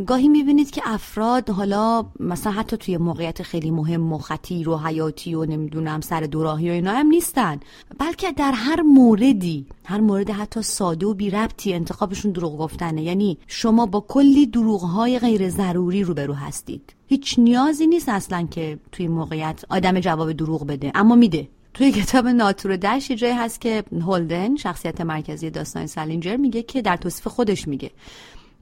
گاهی 0.06 0.30
می‌بینید 0.30 0.72
که 0.72 0.82
افراد 0.86 1.50
حالا 1.50 2.06
مثلا 2.20 2.52
حتی 2.52 2.78
توی 2.78 2.98
موقعیت 2.98 3.44
خیلی 3.44 3.72
مهم 3.72 4.14
و 4.14 4.18
خطیر 4.18 4.70
و 4.70 4.78
حیاتی 4.78 5.36
و 5.36 5.46
نمی‌دونم 5.46 6.02
سر 6.02 6.22
دوراهی 6.22 6.70
و 6.70 6.74
اینا 6.74 6.92
هم 6.92 7.08
نیستن. 7.08 7.60
بلکه 8.00 8.32
در 8.32 8.52
هر 8.52 8.82
موردی 8.82 9.66
هر 9.86 10.00
مورد 10.00 10.30
حتی 10.30 10.62
ساده 10.62 11.06
و 11.06 11.14
بی 11.14 11.30
ربطی 11.30 11.74
انتخابشون 11.74 12.32
دروغ 12.32 12.58
گفتنه. 12.58 13.04
یعنی 13.04 13.38
شما 13.48 13.86
با 13.86 14.06
کلی 14.08 14.46
دروغ 14.46 14.82
های 14.82 15.20
غیر 15.20 15.50
ضروری 15.50 16.04
روبرو 16.04 16.34
هستید. 16.34 16.94
هیچ 17.08 17.40
نیازی 17.40 17.88
نیست 17.88 18.10
اصلا 18.10 18.48
که 18.52 18.80
توی 18.92 19.08
موقعیت 19.08 19.64
آدم 19.70 20.00
جواب 20.00 20.32
دروغ 20.32 20.68
بده. 20.68 20.92
اما 20.96 21.16
میده. 21.16 21.48
توی 21.74 21.92
کتاب 21.92 22.28
ناتور 22.28 22.76
دش 22.76 23.12
جایی 23.12 23.34
هست 23.34 23.62
که 23.62 23.84
هولدن 24.02 24.56
شخصیت 24.56 25.02
مرکزی 25.02 25.50
داستان 25.50 25.88
سالینجر 25.88 26.36
میگه 26.36 26.64
که 26.64 26.82
در 26.82 26.98
توصیف 26.98 27.28
خودش 27.28 27.68
میگه. 27.68 27.92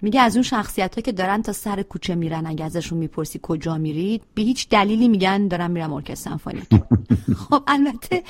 میگه 0.05 0.21
از 0.21 0.35
اون 0.35 0.43
شخصیت 0.43 0.95
ها 0.95 1.01
که 1.01 1.11
دارن 1.11 1.41
تا 1.41 1.53
سر 1.53 1.81
کوچه 1.81 2.15
میرن 2.15 2.47
اگه 2.47 2.65
ازشون 2.65 2.97
می‌پرسی 2.97 3.39
کجا 3.43 3.77
میرید 3.77 4.21
به 4.35 4.41
هیچ 4.41 4.69
دلیلی 4.69 5.07
میگن 5.07 5.47
دارم 5.47 5.71
میرم 5.71 5.93
ارکستر 5.93 6.29
سمفونیک 6.29 6.67
خب 7.49 7.63
البته 7.67 8.23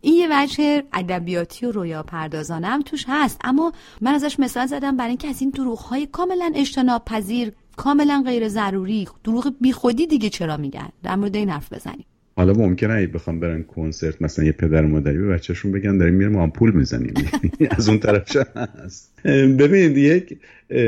این 0.00 0.14
یه 0.14 0.28
وجه 0.30 0.82
ادبیاتی 0.92 1.66
و 1.66 1.72
رویا 1.72 2.02
پردازانه 2.02 2.66
هم 2.66 2.82
توش 2.82 3.04
هست. 3.08 3.40
اما 3.44 3.72
من 4.00 4.14
ازش 4.14 4.40
مثال 4.40 4.66
زدم 4.66 4.96
برای 4.96 5.08
اینکه 5.08 5.28
از 5.28 5.40
این 5.40 5.50
دروغ 5.50 5.78
های 5.78 6.06
کاملا 6.06 6.52
اجتناب 6.54 7.04
پذیر 7.04 7.52
کاملا 7.76 8.22
غیر 8.26 8.48
ضروری 8.48 9.08
دروغ 9.24 9.54
بیخودی 9.60 10.06
دیگه 10.06 10.30
چرا 10.30 10.56
میگن؟ 10.56 10.88
در 11.02 11.16
مورد 11.16 11.36
این 11.36 11.50
حرف 11.50 11.72
بزنیم. 11.72 12.06
حالا 12.36 12.52
ممکنه 12.52 13.06
بخوام 13.06 13.40
برن 13.40 13.62
کنسرت 13.62 14.22
مثلا 14.22 14.44
یه 14.44 14.52
پدر 14.52 14.84
و 14.84 14.88
مادری 14.88 15.18
به 15.18 15.26
بچهشون 15.26 15.72
بگن 15.72 15.98
داریم 15.98 16.14
میریم 16.14 16.36
آمپول 16.36 16.72
می‌زنیم. 16.72 17.14
از 17.78 17.88
اون 17.88 17.98
طرف 17.98 18.36
هست. 18.56 19.12
ببینید 19.58 19.96
یک 19.96 20.38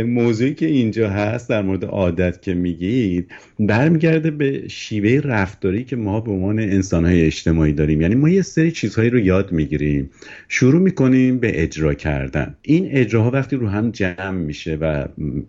موضوعی 0.07 0.55
که 0.55 0.67
اینجا 0.67 1.11
هست 1.11 1.49
در 1.49 1.63
مورد 1.63 1.85
عادت 1.85 2.43
که 2.43 2.55
میگید 2.55 3.31
برمیگرده 3.61 4.31
به 4.31 4.69
شیوه 4.69 5.21
رفتاری 5.29 5.85
که 5.85 5.97
ما 5.97 6.21
به 6.21 6.31
عنوان 6.31 6.59
انسانهای 6.59 7.27
اجتماعی 7.27 7.73
داریم. 7.73 8.01
یعنی 8.01 8.15
ما 8.15 8.29
یه 8.29 8.43
سری 8.43 8.71
چیزهایی 8.71 9.11
رو 9.11 9.19
یاد 9.19 9.53
می‌گیریم. 9.53 10.11
شروع 10.49 10.81
می‌کنیم 10.81 11.39
به 11.39 11.63
اجرا 11.63 11.95
کردن. 11.95 12.55
این 12.63 12.89
اجراها 12.91 13.31
وقتی 13.31 13.57
رو 13.57 13.69
هم 13.69 13.91
جمع 13.91 14.31
میشه 14.31 14.79
و 14.81 15.05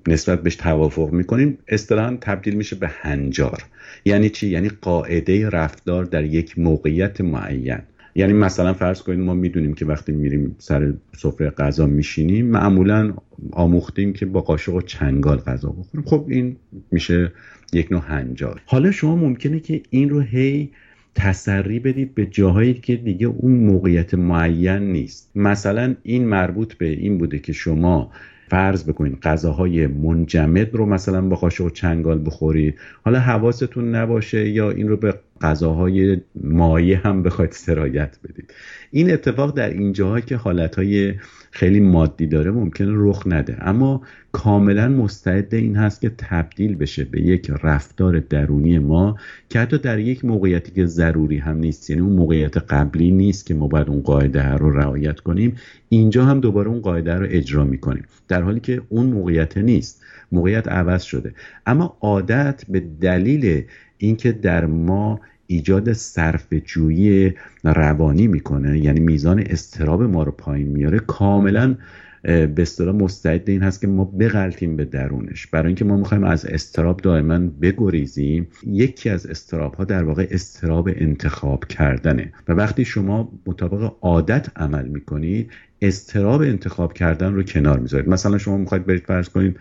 نسبت 0.07 0.43
بهش 0.43 0.55
توافق 0.55 1.11
می‌کنیم 1.11 1.57
اصطلاحا 1.67 2.17
تبدیل 2.21 2.55
میشه 2.55 2.75
به 2.75 2.87
هنجار. 2.87 3.63
یعنی 4.05 4.29
چی؟ 4.29 4.47
یعنی 4.47 4.69
قاعده 4.81 5.49
رفتار 5.87 6.03
در 6.05 6.25
یک 6.25 6.59
موقعیت 6.59 7.21
معین. 7.21 7.79
یعنی 8.15 8.33
مثلا 8.33 8.73
فرض 8.73 9.01
کنید 9.01 9.19
ما 9.19 9.33
می‌دونیم 9.33 9.73
که 9.73 9.85
وقتی 9.85 10.11
میریم 10.11 10.55
سر 10.59 10.93
سفره 11.17 11.49
غذا 11.49 11.87
میشینیم 11.87 12.45
معمولا 12.45 13.13
آموختیم 13.51 14.13
که 14.13 14.25
با 14.25 14.41
قاشق 14.41 14.73
و 14.73 14.81
چنگال 14.81 15.37
غذا 15.37 15.69
بخوریم. 15.69 16.05
خب 16.05 16.25
این 16.27 16.55
میشه 16.91 17.31
یک 17.73 17.91
نوع 17.91 18.01
هنجار. 18.01 18.61
حالا 18.65 18.91
شما 18.91 19.15
ممکنه 19.15 19.59
که 19.59 19.81
این 19.89 20.09
رو 20.09 20.19
هی 20.19 20.69
تسری 21.15 21.79
بدید 21.79 22.15
به 22.15 22.25
جاهایی 22.25 22.73
که 22.73 22.95
دیگه 22.95 23.27
اون 23.27 23.51
موقعیت 23.51 24.13
معین 24.13 24.91
نیست. 24.91 25.31
مثلا 25.35 25.95
این 26.03 26.25
مربوط 26.25 26.73
به 26.73 26.85
این 26.85 27.17
بوده 27.17 27.39
که 27.39 27.53
شما 27.53 28.11
فرض 28.49 28.89
بکنید 28.89 29.19
غذاهای 29.19 29.87
منجمد 29.87 30.75
رو 30.75 30.85
مثلا 30.85 31.21
با 31.21 31.35
قاشق 31.35 31.65
و 31.65 31.69
چنگال 31.69 32.25
بخورید. 32.25 32.75
حالا 33.03 33.19
حواستون 33.19 33.95
نباشه 33.95 34.49
یا 34.49 34.71
این 34.71 34.87
رو 34.87 34.97
به 34.97 35.13
غذاهای 35.41 36.17
مایه 36.43 36.97
هم 36.97 37.23
بخواید 37.23 37.51
سرایت 37.51 38.17
بدید. 38.23 38.53
این 38.91 39.11
اتفاق 39.11 39.55
در 39.55 39.69
این 39.69 39.93
جاهایی 39.93 40.23
که 40.23 40.35
حالتهای 40.35 41.13
خیلی 41.51 41.79
مادی 41.79 42.27
داره 42.27 42.51
ممکنه 42.51 42.91
رخ 42.91 43.23
نده. 43.25 43.57
اما 43.61 44.01
کاملا 44.31 44.87
مستعد 44.87 45.55
این 45.55 45.75
هست 45.75 46.01
که 46.01 46.11
تبدیل 46.17 46.75
بشه 46.75 47.03
به 47.03 47.21
یک 47.21 47.51
رفتار 47.63 48.19
درونی 48.19 48.79
ما 48.79 49.17
که 49.49 49.59
حتی 49.59 49.77
در 49.77 49.99
یک 49.99 50.25
موقعیتی 50.25 50.71
که 50.71 50.85
ضروری 50.85 51.37
هم 51.37 51.57
نیست 51.57 51.89
یعنی 51.89 52.01
اون 52.01 52.13
موقعیت 52.13 52.57
قبلی 52.57 53.11
نیست 53.11 53.45
که 53.45 53.53
ما 53.53 53.67
باید 53.67 53.89
اون 53.89 54.01
قاعده 54.01 54.49
رو 54.49 54.69
رعایت 54.69 55.19
کنیم 55.19 55.55
اینجا 55.89 56.25
هم 56.25 56.39
دوباره 56.39 56.69
اون 56.69 56.81
قاعده 56.81 57.13
رو 57.13 57.25
اجرا 57.29 57.63
می‌کنیم. 57.63 58.03
در 58.27 58.41
حالی 58.41 58.59
که 58.59 58.81
اون 58.89 59.05
موقعیت 59.05 59.57
نیست 59.57 60.03
موقعیت 60.31 60.67
عوض 60.67 61.03
شده. 61.03 61.33
اما 61.65 61.97
عادت 62.01 62.63
به 62.69 62.79
دلیل 62.79 63.63
اینکه 63.97 64.31
در 64.31 64.65
ما 64.65 65.19
ایجاد 65.47 65.93
صرف 65.93 66.53
جویی 66.65 67.33
روانی 67.63 68.27
می‌کنه 68.27 68.79
یعنی 68.79 68.99
میزان 68.99 69.39
استراب 69.39 70.03
ما 70.03 70.23
رو 70.23 70.31
پایین 70.31 70.67
میاره 70.67 70.99
کاملا 70.99 71.75
به 72.23 72.53
اصطلاح 72.57 72.95
مستعد 72.95 73.49
این 73.49 73.63
هست 73.63 73.81
که 73.81 73.87
ما 73.87 74.05
بغلطیم 74.05 74.75
به 74.75 74.85
درونش. 74.85 75.47
برای 75.47 75.67
اینکه 75.67 75.85
ما 75.85 75.97
می‌خوایم 75.97 76.23
از 76.23 76.45
استراب 76.45 77.01
دائما 77.01 77.39
بگریزیم 77.39 78.47
یکی 78.67 79.09
از 79.09 79.25
استراب 79.25 79.73
ها 79.73 79.83
در 79.83 80.03
واقع 80.03 80.27
استراب 80.31 80.89
انتخاب 80.95 81.65
کردنه. 81.65 82.33
و 82.47 82.53
وقتی 82.53 82.85
شما 82.85 83.31
مطابق 83.45 83.93
عادت 84.01 84.47
عمل 84.55 84.87
می‌کنید 84.87 85.51
استراب 85.81 86.41
انتخاب 86.41 86.93
کردن 86.93 87.33
رو 87.33 87.43
کنار 87.43 87.79
می‌ذارید. 87.79 88.09
مثلا 88.09 88.37
شما 88.37 88.57
می‌خواید 88.57 88.85
برید 88.85 89.03
فرض 89.03 89.29
کنید 89.29 89.59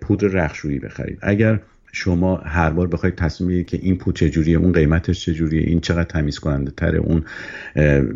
پودر 0.00 0.28
رخشویی 0.28 0.78
بخرید. 0.78 1.18
اگر 1.22 1.60
شما 1.92 2.36
هر 2.36 2.70
بار 2.70 2.86
بخواید 2.86 3.14
تصمیم 3.14 3.48
بگیرید 3.48 3.66
که 3.66 3.78
این 3.82 3.98
پود 3.98 4.16
چجوریه 4.16 4.58
اون 4.58 4.72
قیمتش 4.72 5.24
چجوریه 5.24 5.62
این 5.62 5.80
چقدر 5.80 6.02
تمیز 6.02 6.38
کننده 6.38 6.70
تره 6.70 6.98
اون 6.98 7.24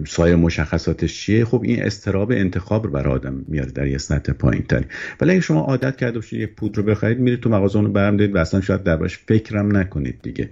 سایر 0.06 0.36
مشخصاتش 0.36 1.20
چیه 1.20 1.44
خب 1.44 1.62
این 1.64 1.82
استراب 1.82 2.32
انتخاب 2.32 2.84
رو 2.84 2.90
برای 2.90 3.14
آدم 3.14 3.44
میاره 3.48 3.70
در 3.70 3.86
یه 3.86 3.98
سطح 3.98 4.32
پایین 4.32 4.62
تری 4.62 4.84
ولی 5.20 5.30
اگه 5.30 5.40
شما 5.40 5.60
عادت 5.60 5.96
کرده 5.96 6.18
باشید 6.18 6.40
یه 6.40 6.46
پود 6.46 6.76
رو 6.76 6.82
بخرید 6.82 7.18
میرید 7.18 7.40
تو 7.40 7.50
مغازه 7.50 7.78
اون 7.78 7.92
برم 7.92 8.34
و 8.34 8.38
اصلا 8.38 8.60
شاید 8.60 8.82
دربارش 8.82 9.18
فکرم 9.18 9.76
نکنید 9.76 10.18
دیگه. 10.22 10.50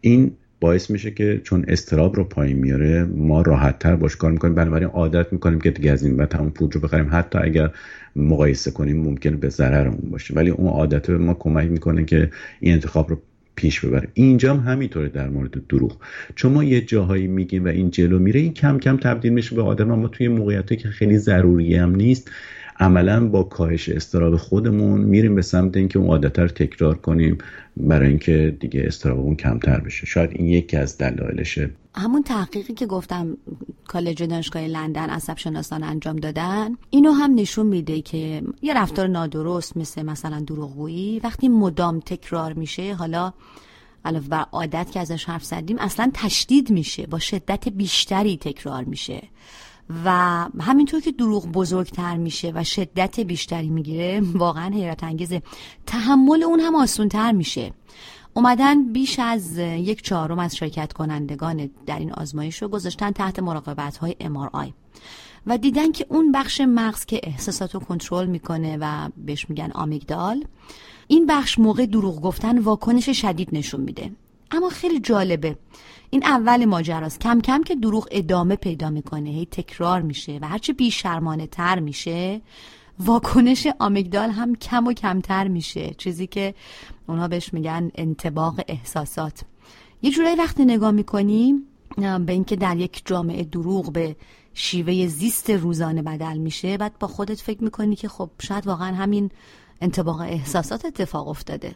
این 0.00 0.32
باعث 0.62 0.90
میشه 0.90 1.10
که 1.10 1.40
چون 1.44 1.64
استراب 1.68 2.16
رو 2.16 2.24
پایین 2.24 2.58
میاره 2.58 3.04
ما 3.04 3.42
راحت 3.42 3.78
تر 3.78 3.96
باش 3.96 4.16
کار 4.16 4.32
می‌کنیم. 4.32 4.54
بنابراین 4.54 4.88
عادت 4.88 5.32
می‌کنیم 5.32 5.60
که 5.60 5.70
دیگه 5.70 5.90
از 5.90 6.02
این 6.02 6.16
بعد 6.16 6.34
همون 6.34 6.50
پود 6.50 6.74
رو 6.74 6.80
بخریم. 6.80 7.08
حتی 7.12 7.38
اگر 7.38 7.70
مقایسه 8.16 8.70
کنیم 8.70 8.96
ممکن 8.96 9.36
به 9.36 9.48
ضررمون 9.48 10.10
باشه. 10.10 10.34
ولی 10.34 10.50
اون 10.50 10.68
عادت 10.68 11.06
به 11.06 11.18
ما 11.18 11.34
کمک 11.34 11.70
می‌کنه 11.70 12.04
که 12.04 12.30
این 12.60 12.72
انتخاب 12.72 13.10
رو 13.10 13.18
پیش 13.56 13.80
ببره. 13.80 14.08
اینجا 14.14 14.54
هم 14.54 14.72
همینطوره 14.72 15.08
در 15.08 15.28
مورد 15.28 15.66
دروغ. 15.68 15.96
چون 16.34 16.52
ما 16.52 16.64
یه 16.64 16.80
جاهایی 16.80 17.26
میگیم 17.26 17.64
و 17.64 17.68
این 17.68 17.90
جلو 17.90 18.18
میره 18.18 18.40
این 18.40 18.54
کم 18.54 18.78
کم 18.78 18.96
تبدیل 18.96 19.32
میشه 19.32 19.56
به 19.56 19.62
آدم 19.62 19.88
ما 19.88 20.08
توی 20.08 20.28
موقعیتی 20.28 20.76
که 20.76 20.88
خیلی 20.88 21.18
ضروری 21.18 21.74
هم 21.74 21.94
نیست 21.94 22.30
عملا 22.82 23.28
با 23.28 23.42
کاهش 23.42 23.88
استراب 23.88 24.36
خودمون 24.36 25.00
میریم 25.00 25.34
به 25.34 25.42
سمت 25.42 25.76
اینکه 25.76 25.98
اون 25.98 26.08
عادت 26.08 26.38
رو 26.38 26.48
تکرار 26.48 26.94
کنیم 26.94 27.38
برای 27.76 28.08
اینکه 28.08 28.56
دیگه 28.60 28.82
استرابمون 28.86 29.36
کمتر 29.36 29.80
بشه. 29.80 30.06
شاید 30.06 30.30
این 30.32 30.46
یکی 30.46 30.76
از 30.76 30.98
دلایلشه. 30.98 31.70
همون 31.94 32.22
تحقیقی 32.22 32.74
که 32.74 32.86
گفتم 32.86 33.36
کالج 33.88 34.22
دانشگاه 34.22 34.62
لندن 34.62 35.10
عصب 35.10 35.36
شناسان 35.36 35.82
انجام 35.82 36.16
دادن 36.16 36.76
اینو 36.90 37.12
هم 37.12 37.34
نشون 37.34 37.66
میده 37.66 38.00
که 38.00 38.42
یه 38.62 38.74
رفتار 38.74 39.06
نادرست 39.06 39.76
مثل 39.76 40.02
مثلا 40.02 40.40
دروغگویی 40.40 41.20
وقتی 41.24 41.48
مدام 41.48 42.00
تکرار 42.00 42.52
میشه 42.52 42.94
حالا 42.94 43.32
علاوه 44.04 44.28
بر 44.28 44.44
عادت 44.52 44.90
که 44.92 45.00
ازش 45.00 45.24
حرف 45.24 45.44
زدیم 45.44 45.78
اصلا 45.78 46.10
تشدید 46.14 46.70
میشه 46.70 47.06
با 47.06 47.18
شدت 47.18 47.68
بیشتری 47.68 48.36
تکرار 48.36 48.84
میشه. 48.84 49.22
و 50.04 50.10
همینطور 50.60 51.00
که 51.00 51.12
دروغ 51.12 51.46
بزرگتر 51.46 52.16
میشه 52.16 52.52
و 52.54 52.64
شدت 52.64 53.20
بیشتری 53.20 53.70
می‌گیره 53.70 54.20
واقعا 54.34 54.74
حیرت 54.74 55.04
انگیزه. 55.04 55.42
تحمل 55.86 56.42
اون 56.42 56.60
هم 56.60 56.74
آسونتر 56.74 57.32
میشه. 57.32 57.72
اومدن 58.34 58.92
بیش 58.92 59.18
از 59.18 59.58
یک 59.58 60.02
چهارم 60.02 60.38
از 60.38 60.56
شرکت 60.56 60.92
کنندگان 60.92 61.70
در 61.86 61.98
این 61.98 62.12
آزمایش 62.12 62.62
رو 62.62 62.68
گذاشتن 62.68 63.10
تحت 63.10 63.38
مراقبت 63.38 63.96
های 63.96 64.16
MRI 64.20 64.72
و 65.46 65.58
دیدن 65.58 65.92
که 65.92 66.06
اون 66.08 66.32
بخش 66.32 66.60
مغز 66.60 67.04
که 67.04 67.20
احساسات 67.22 67.74
رو 67.74 67.80
کنترل 67.80 68.26
می‌کنه 68.26 68.78
و 68.80 69.08
بهش 69.16 69.50
میگن 69.50 69.70
آمیگدال 69.74 70.44
این 71.06 71.26
بخش 71.26 71.58
موقع 71.58 71.86
دروغ 71.86 72.20
گفتن 72.20 72.58
واکنش 72.58 73.08
شدید 73.08 73.48
نشون 73.52 73.80
میده. 73.80 74.10
اما 74.50 74.68
خیلی 74.68 75.00
جالبه. 75.00 75.56
این 76.14 76.24
اول 76.24 76.64
ماجراست. 76.64 77.20
کم 77.20 77.40
کم 77.40 77.62
که 77.62 77.74
دروغ 77.74 78.08
ادامه 78.10 78.56
پیدا 78.56 78.90
می‌کنه 78.90 79.30
هی 79.30 79.46
تکرار 79.46 80.02
میشه 80.02 80.38
و 80.42 80.48
هرچه 80.48 80.72
بیشرمانه 80.72 81.46
تر 81.46 81.80
میشه 81.80 82.40
واکنش 82.98 83.66
آمیگدال 83.78 84.30
هم 84.30 84.54
کم 84.54 84.86
و 84.86 84.92
کمتر 84.92 85.48
میشه. 85.48 85.94
چیزی 85.98 86.26
که 86.26 86.54
اونها 87.08 87.28
بهش 87.28 87.54
میگن 87.54 87.90
انتباق 87.94 88.60
احساسات. 88.68 89.40
یه 90.02 90.10
جورایی 90.10 90.36
وقتی 90.36 90.64
نگاه 90.64 90.90
می‌کنیم 90.90 91.62
به 91.96 92.32
اینکه 92.32 92.56
در 92.56 92.76
یک 92.76 93.02
جامعه 93.04 93.44
دروغ 93.44 93.92
به 93.92 94.16
شیوه 94.54 95.06
زیست 95.06 95.50
روزانه 95.50 96.02
بدل 96.02 96.38
میشه 96.38 96.76
بعد 96.76 96.98
با 97.00 97.08
خودت 97.08 97.40
فکر 97.40 97.64
می‌کنی 97.64 97.96
که 97.96 98.08
خب 98.08 98.30
شاید 98.42 98.66
واقعا 98.66 98.94
همین 98.94 99.30
انتباق 99.80 100.20
احساسات 100.20 100.84
اتفاق 100.84 101.28
افتاده. 101.28 101.74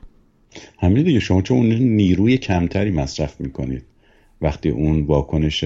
همین 0.79 1.05
دیگه 1.05 1.21
شما 1.21 1.43
چون 1.43 1.67
نیروی 1.73 2.39
کمتری 2.39 2.91
مصرف 2.91 3.41
می‌کنید. 3.41 3.85
وقتی 4.41 4.69
اون 4.69 5.03
واکنش 5.03 5.65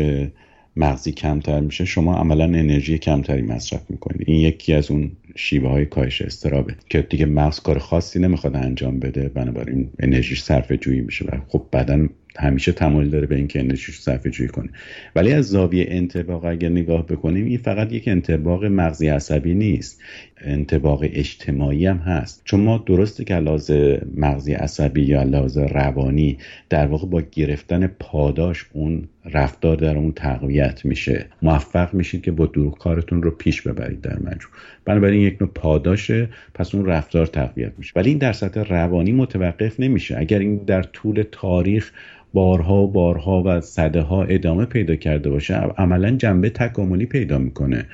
مغزی 0.76 1.12
کمتر 1.12 1.60
میشه 1.60 1.84
شما 1.84 2.14
عملا 2.14 2.44
انرژی 2.44 2.98
کمتری 2.98 3.42
مصرف 3.42 3.90
می‌کنید. 3.90 4.22
این 4.26 4.40
یکی 4.40 4.74
از 4.74 4.90
اون 4.90 5.10
شیوه 5.36 5.68
های 5.68 5.86
کاهش 5.86 6.22
استرابه 6.22 6.74
که 6.88 7.02
دیگه 7.02 7.26
مغز 7.26 7.60
کار 7.60 7.78
خاصی 7.78 8.18
نمی‌خواد 8.18 8.56
انجام 8.56 8.98
بده 8.98 9.28
بنابراین 9.28 9.90
انرژیش 9.98 10.42
صرف 10.42 10.72
جویی 10.72 11.00
میشه 11.00 11.24
و 11.24 11.30
خب 11.48 11.66
بدن 11.72 12.08
همیشه 12.38 12.72
تمایل 12.72 13.10
داره 13.10 13.26
به 13.26 13.36
اینکه 13.36 13.60
انرژیش 13.60 13.98
صرف 13.98 14.26
جویی 14.26 14.48
کنه. 14.48 14.68
ولی 15.16 15.32
از 15.32 15.48
زاویه 15.48 15.86
انتباق 15.88 16.44
اگر 16.44 16.68
نگاه 16.68 17.06
بکنیم 17.06 17.46
این 17.46 17.58
فقط 17.58 17.92
یک 17.92 18.08
انتباق 18.08 18.64
مغزی 18.64 19.08
عصبی 19.08 19.54
نیست 19.54 20.00
انتباق 20.40 21.00
اجتماعی 21.02 21.86
هم 21.86 21.96
هست. 21.96 22.42
چون 22.44 22.60
ما 22.60 22.84
درسته 22.86 23.24
که 23.24 23.34
لحاظ 23.34 23.70
مغزی 24.14 24.52
عصبی 24.52 25.02
یا 25.02 25.22
لحاظ 25.22 25.58
روانی 25.58 26.38
در 26.68 26.86
واقع 26.86 27.06
با 27.06 27.22
گرفتن 27.32 27.86
پاداش 27.86 28.66
اون 28.72 29.08
رفتار 29.24 29.76
در 29.76 29.96
اون 29.96 30.12
تقویت 30.12 30.84
میشه. 30.84 31.26
موفق 31.42 31.94
میشید 31.94 32.22
که 32.22 32.30
با 32.30 32.46
دروغ 32.46 32.78
کارتون 32.78 33.22
رو 33.22 33.30
پیش 33.30 33.62
ببرید 33.62 34.00
در 34.00 34.18
مجموع. 34.18 34.52
بنابراین 34.84 35.29
یک 35.30 35.42
نوع 35.42 35.50
پاداشه 35.54 36.28
پس 36.54 36.74
اون 36.74 36.86
رفتار 36.86 37.26
تقویت 37.26 37.72
میشه. 37.78 37.92
ولی 37.96 38.08
این 38.08 38.18
در 38.18 38.32
سطح 38.32 38.60
روانی 38.60 39.12
متوقف 39.12 39.80
نمیشه. 39.80 40.18
اگر 40.18 40.38
این 40.38 40.56
در 40.56 40.82
طول 40.82 41.24
تاریخ 41.32 41.92
بارها 42.32 42.82
و 42.82 42.92
بارها 42.92 43.42
و 43.46 43.60
صده 43.60 44.00
ها 44.00 44.24
ادامه 44.24 44.64
پیدا 44.64 44.96
کرده 44.96 45.30
باشه 45.30 45.54
عملا 45.54 46.10
جنبه 46.10 46.50
تکاملی 46.50 47.06
پیدا 47.06 47.38
می‌کنه 47.38 47.86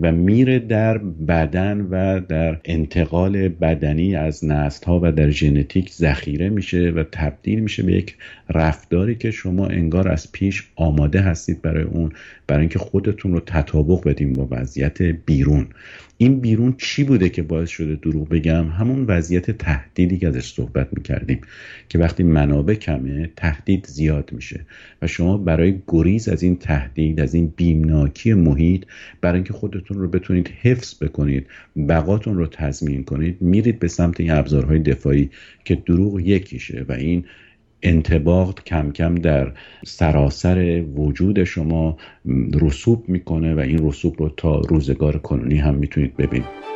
و 0.00 0.12
میره 0.12 0.58
در 0.58 0.98
بدن 0.98 1.80
و 1.80 2.20
در 2.20 2.60
انتقال 2.64 3.48
بدنی 3.48 4.16
از 4.16 4.44
نسل 4.44 4.86
ها 4.86 5.00
و 5.02 5.12
در 5.12 5.30
ژنتیک 5.30 5.90
ذخیره 5.90 6.48
میشه 6.48 6.90
و 6.90 7.04
تبدیل 7.12 7.60
میشه 7.60 7.82
به 7.82 7.92
یک 7.92 8.16
رفتاری 8.48 9.14
که 9.14 9.30
شما 9.30 9.66
انگار 9.66 10.08
از 10.08 10.32
پیش 10.32 10.68
آماده 10.76 11.20
هستید 11.20 11.62
برای 11.62 11.82
اون 11.82 12.12
برای 12.46 12.60
اینکه 12.60 12.78
خودتون 12.78 13.32
رو 13.32 13.40
تطابق 13.40 14.08
بدیم 14.08 14.32
با 14.32 14.48
وضعیت 14.50 15.02
بیرون. 15.02 15.66
این 16.22 16.40
بیرون 16.40 16.74
چی 16.78 17.04
بوده 17.04 17.28
که 17.28 17.42
باعث 17.42 17.68
شده 17.68 17.94
دروغ 17.94 18.28
بگم؟ 18.28 18.68
همون 18.68 19.04
وضعیت 19.04 19.50
تهدیدی 19.50 20.18
که 20.18 20.28
ازش 20.28 20.52
صحبت 20.52 20.88
می‌کردیم 20.92 21.40
که 21.88 21.98
وقتی 21.98 22.22
منابع 22.22 22.74
کمه 22.74 23.30
تهدید 23.36 23.86
زیاد 23.86 24.32
میشه 24.32 24.66
و 25.02 25.06
شما 25.06 25.36
برای 25.36 25.78
گریز 25.88 26.28
از 26.28 26.42
این 26.42 26.56
تهدید 26.56 27.20
از 27.20 27.34
این 27.34 27.52
بیمناکی 27.56 28.34
محیط 28.34 28.84
برای 29.20 29.34
اینکه 29.34 29.52
خودتون 29.52 29.98
رو 29.98 30.08
بتونید 30.08 30.48
حفظ 30.62 31.02
بکنید 31.02 31.46
بقاتون 31.88 32.36
رو 32.36 32.46
تضمین 32.46 33.04
کنید 33.04 33.42
میرید 33.42 33.78
به 33.78 33.88
سمت 33.88 34.20
این 34.20 34.30
ابزارهای 34.30 34.78
دفاعی 34.78 35.30
که 35.64 35.74
دروغ 35.74 36.20
یکیشه 36.20 36.84
و 36.88 36.92
این 36.92 37.24
انتباق 37.82 38.64
کم 38.64 38.90
کم 38.90 39.14
در 39.14 39.52
سراسر 39.86 40.84
وجود 40.94 41.44
شما 41.44 41.96
رسوب 42.60 43.08
می‌کنه 43.08 43.54
و 43.54 43.58
این 43.58 43.88
رسوب 43.88 44.14
رو 44.18 44.28
تا 44.28 44.60
روزگار 44.60 45.18
کنونی 45.18 45.56
هم 45.56 45.74
می‌تونید 45.74 46.16
ببینید. 46.16 46.70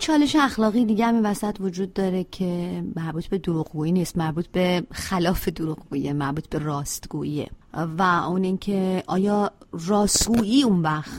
چالش 0.00 0.36
اخلاقی 0.36 0.84
دیگه 0.84 1.06
هم 1.06 1.24
وسط 1.24 1.56
وجود 1.60 1.92
داره 1.92 2.24
که 2.24 2.82
مربوط 2.96 3.26
به 3.26 3.38
دروغگویی 3.38 3.92
نیست 3.92 4.18
مربوط 4.18 4.46
به 4.46 4.82
خلاف 4.92 5.48
دروغگویی 5.48 6.12
مربوط 6.12 6.48
به 6.48 6.58
راستگوییه 6.58 7.48
و 7.74 8.02
اون 8.02 8.44
اینکه 8.44 9.02
آیا 9.06 9.50
راستگویی 9.86 10.62
اون 10.62 10.82
وقت 10.82 11.10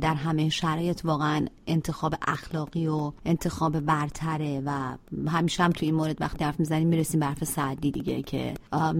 در 0.00 0.14
همه 0.14 0.48
شرایط 0.48 1.04
واقعا 1.04 1.46
انتخاب 1.66 2.14
اخلاقی 2.26 2.86
و 2.86 3.12
انتخاب 3.24 3.80
برتره 3.80 4.62
و 4.66 4.96
همیشه 5.28 5.62
هم 5.62 5.70
تو 5.70 5.84
این 5.86 5.94
مورد 5.94 6.16
وقتی 6.20 6.44
حرف 6.44 6.60
می‌زنیم 6.60 6.88
می‌رسیم 6.88 7.20
به 7.20 7.26
حرف 7.26 7.44
سعدی 7.44 7.90
دیگه 7.90 8.22
که 8.22 8.54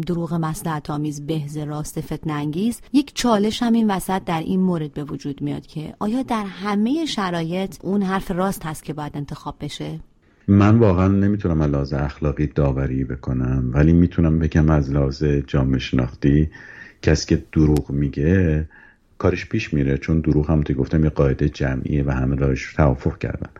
دروغ 0.06 0.34
مسلحت 0.34 0.90
آمیز 0.90 1.26
بهز 1.26 1.56
راست 1.56 2.00
فتن 2.00 2.30
انگیز 2.30 2.80
یک 2.92 3.14
چالش 3.14 3.62
هم 3.62 3.72
این 3.72 3.90
وسط 3.90 4.24
در 4.24 4.40
این 4.40 4.60
مورد 4.60 4.92
به 4.92 5.04
وجود 5.04 5.42
میاد 5.42 5.66
که 5.66 5.94
آیا 5.98 6.22
در 6.22 6.44
همه 6.44 7.06
شرایط 7.06 7.76
اون 7.82 8.02
حرف 8.02 8.30
راست 8.30 8.66
هست 8.66 8.84
که 8.84 8.92
باید 8.92 9.16
انتخاب 9.16 9.56
بشه؟ 9.60 10.00
من 10.48 10.78
واقعا 10.78 11.08
نمی‌تونم 11.08 11.60
از 11.60 11.70
لحاظ 11.70 11.92
اخلاقی 11.92 12.46
داوری 12.46 13.04
بکنم 13.04 13.70
ولی 13.74 13.92
می‌تونم 13.92 14.38
بگم 14.38 14.70
از 14.70 14.90
لحاظ 14.90 15.24
جامعه 15.24 15.78
شناختی 15.78 16.50
کسی 17.02 17.26
که 17.26 17.42
دروغ 17.52 17.90
میگه 17.90 18.64
کارش 19.18 19.46
پیش 19.46 19.74
میره 19.74 19.98
چون 19.98 20.20
دروغ 20.20 20.50
هم 20.50 20.60
گفتم 20.62 21.04
یه 21.04 21.10
قاعده 21.10 21.48
جمعیه 21.48 22.04
و 22.04 22.10
همه 22.10 22.36
راش 22.36 22.72
توافق 22.72 23.18
کردن. 23.18 23.50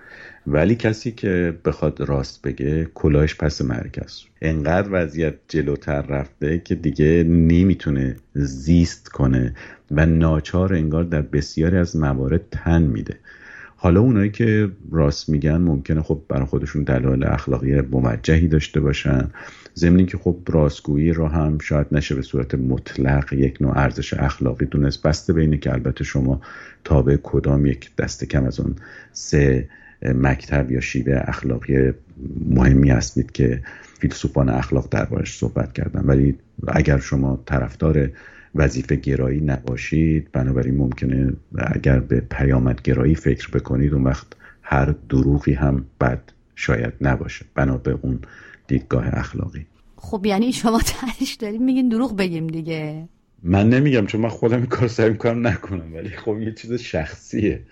ولی 0.47 0.75
کسی 0.75 1.13
که 1.13 1.59
بخواد 1.65 2.01
راست 2.01 2.43
بگه 2.43 2.85
کلاهش 2.95 3.35
پس 3.35 3.63
مرکز 3.63 4.23
انقدر 4.43 4.89
وضعیت 4.93 5.35
جلوتر 5.49 6.03
رفته 6.03 6.59
که 6.59 6.75
دیگه 6.75 7.25
نمی‌تونه 7.25 8.17
زیست 8.35 9.09
کنه 9.09 9.55
و 9.91 10.07
ناچار 10.07 10.75
انگار 10.75 11.05
در 11.05 11.23
بسیاری 11.23 11.77
از 11.77 11.97
موارد 11.97 12.41
تن 12.51 12.83
میده. 12.83 13.17
حالا 13.83 14.01
اونایی 14.01 14.31
که 14.31 14.71
راست 14.91 15.29
میگن 15.29 15.57
ممکنه 15.57 16.03
خب 16.03 16.21
برای 16.29 16.45
خودشون 16.45 16.83
دلایل 16.83 17.25
اخلاقی 17.25 17.81
موجهی 17.81 18.49
داشته 18.49 18.81
باشن. 18.81 19.31
ضمن 19.77 20.07
که 20.07 20.19
خب 20.19 20.37
راستگویی 20.49 21.13
رو 21.13 21.27
هم 21.27 21.59
شاید 21.59 21.87
نشه 21.93 22.15
به 22.15 22.23
صورت 22.23 22.55
مطلق 22.55 23.33
یک 23.33 23.57
نوع 23.61 23.79
ارزش 23.79 24.15
اخلاقی 24.15 24.67
دونست. 24.67 25.03
بسته 25.03 25.33
به 25.33 25.41
اینه 25.41 25.59
که 25.59 25.73
البته 25.73 26.05
شما 26.05 26.41
تابع 26.85 27.17
کدام 27.23 27.67
یک 27.67 27.97
دسته 27.97 28.27
کم 28.27 28.45
از 28.45 28.61
اون 28.61 28.77
سه 29.13 29.69
مکتب 30.03 30.71
یا 30.71 30.81
شیوه 30.81 31.23
اخلاقی 31.25 31.93
مهمی 32.51 32.91
هستید 32.91 33.33
که 33.33 33.63
فیلسوفان 34.01 34.49
اخلاق 34.49 34.89
دربارش 34.91 35.39
صحبت 35.39 35.73
کردن. 35.73 36.03
ولی 36.05 36.39
اگر 36.69 36.99
شما 36.99 37.43
طرفدار 37.47 38.11
وظیفه 38.55 38.97
گرایی 38.97 39.41
نباشید. 39.41 40.33
بنابراین 40.33 40.77
ممکنه 40.77 41.33
اگر 41.59 42.01
به 42.01 42.21
پیامد 42.21 42.83
گرایی 42.83 43.15
فکر 43.15 43.51
بکنید 43.51 43.95
اون 43.95 44.05
وقت 44.05 44.27
هر 44.63 44.95
دروغی 45.09 45.53
هم 45.53 45.85
بد 46.01 46.23
شاید 46.57 46.93
نباشه. 47.01 47.45
بنا 47.55 47.77
به 47.77 47.99
اون 48.03 48.19
دیدگاه 48.67 49.05
اخلاقی. 49.13 49.67
خب 49.97 50.27
یعنی 50.27 50.53
شما 50.53 50.81
تهش 50.87 51.35
داریم 51.35 51.65
میگین 51.65 51.89
دروغ 51.89 52.17
بگیم 52.17 52.47
دیگه. 52.47 53.09
من 53.43 53.69
نمیگم 53.69 54.07
چون 54.07 54.21
من 54.21 54.29
خودم 54.29 54.57
این 54.57 54.67
کار 54.67 54.89
سعی 54.89 55.11
می‌کنم 55.11 55.47
نکنم 55.47 55.95
ولی 55.95 56.09
خب 56.09 56.39
یه 56.41 56.53
چیز 56.53 56.73
شخصیه. 56.73 57.63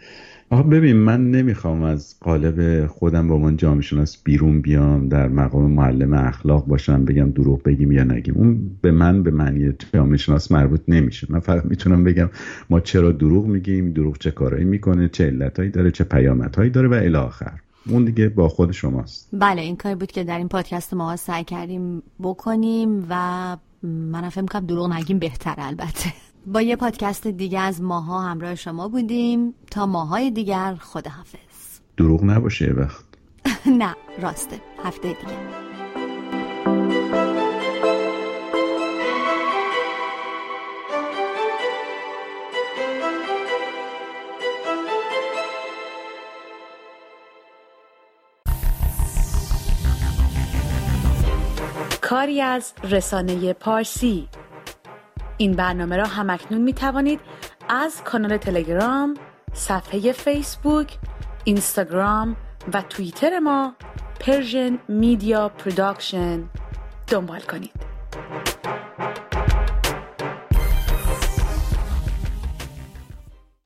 آها 0.51 0.63
ببین 0.63 0.97
من 0.97 1.31
نمی‌خوام 1.31 1.83
از 1.83 2.15
قالب 2.21 2.87
خودم 2.87 3.29
با 3.29 3.39
من 3.39 3.57
جامعه 3.57 3.83
شناس 3.83 4.23
بیرون 4.25 4.61
بیام 4.61 5.09
در 5.09 5.29
مقام 5.29 5.71
معلم 5.71 6.13
اخلاق 6.13 6.67
باشم 6.67 7.05
بگم 7.05 7.31
دروغ 7.31 7.63
بگیم 7.63 7.93
یا 7.93 8.05
نگیم. 8.05 8.35
اون 8.35 8.71
به 8.81 8.91
من 8.91 9.23
به 9.23 9.31
معنی 9.31 9.73
جامعه 9.95 10.17
شناس 10.17 10.53
مربوط 10.53 10.81
نمیشه. 10.89 11.27
من 11.31 11.41
فقط 11.41 11.65
می‌تونم 11.65 12.05
بگم 12.05 12.31
ما 12.71 12.81
چرا 12.81 13.13
دروغ 13.13 13.47
میگیم 13.47 13.93
دروغ 13.93 14.19
چه 14.19 14.31
کارایی 14.31 14.65
می‌کنه 14.65 15.09
چه 15.09 15.27
علتهایی 15.27 15.71
داره 15.71 15.91
چه 15.91 16.05
پیامدهایی 16.05 16.71
داره 16.71 16.89
و 16.89 16.93
الی 16.93 17.17
آخر. 17.17 17.53
اون 17.89 18.05
دیگه 18.05 18.29
با 18.29 18.49
خود 18.49 18.73
شماست. 18.73 19.29
بله 19.33 19.63
این 19.63 19.77
کاری 19.77 19.95
بود 19.95 20.13
که 20.13 20.25
در 20.25 20.39
این 20.39 20.49
پادکست 20.49 20.95
ما 20.95 21.17
سعی 21.17 21.45
کردیم 21.45 22.03
بکنیم 22.23 23.07
و 23.11 23.57
من 23.83 24.29
فکر 24.29 24.43
کنم 24.43 24.67
دروغ 24.67 24.93
نگیم 24.93 25.19
بهتر 25.19 25.55
البته. 25.59 26.13
با 26.47 26.63
یه 26.63 26.77
پادکست 26.77 27.27
دیگه 27.27 27.61
از 27.61 27.83
ماها 27.83 28.21
همراه 28.23 28.55
شما 28.55 28.89
بودیم. 28.89 29.55
تا 29.71 29.87
ماهای 29.87 30.31
دیگر 30.31 30.75
خداحافظ. 30.81 31.39
دروغ 31.97 32.25
نباشه 32.25 32.67
وقت. 32.67 33.05
نه 33.81 33.97
راسته. 34.23 34.61
هفته 34.85 35.09
دیگه. 35.09 35.69
کاری 52.01 52.41
از 52.41 52.73
رسانه 52.85 53.53
پارسی. 53.53 54.29
این 55.39 55.53
برنامه 55.53 55.97
را 55.97 56.07
هم‌اکنون 56.07 56.61
می 56.61 56.73
توانید 56.73 57.21
از 57.69 58.03
کانال 58.05 58.37
تلگرام، 58.37 59.15
صفحه 59.53 60.13
فیسبوک، 60.13 60.99
اینستاگرام 61.45 62.37
و 62.75 62.83
توییتر 62.83 63.39
ما 63.39 63.75
Persian 64.21 64.79
Media 64.89 65.49
Production 65.49 66.45
دنبال 67.07 67.41
کنید. 67.41 67.88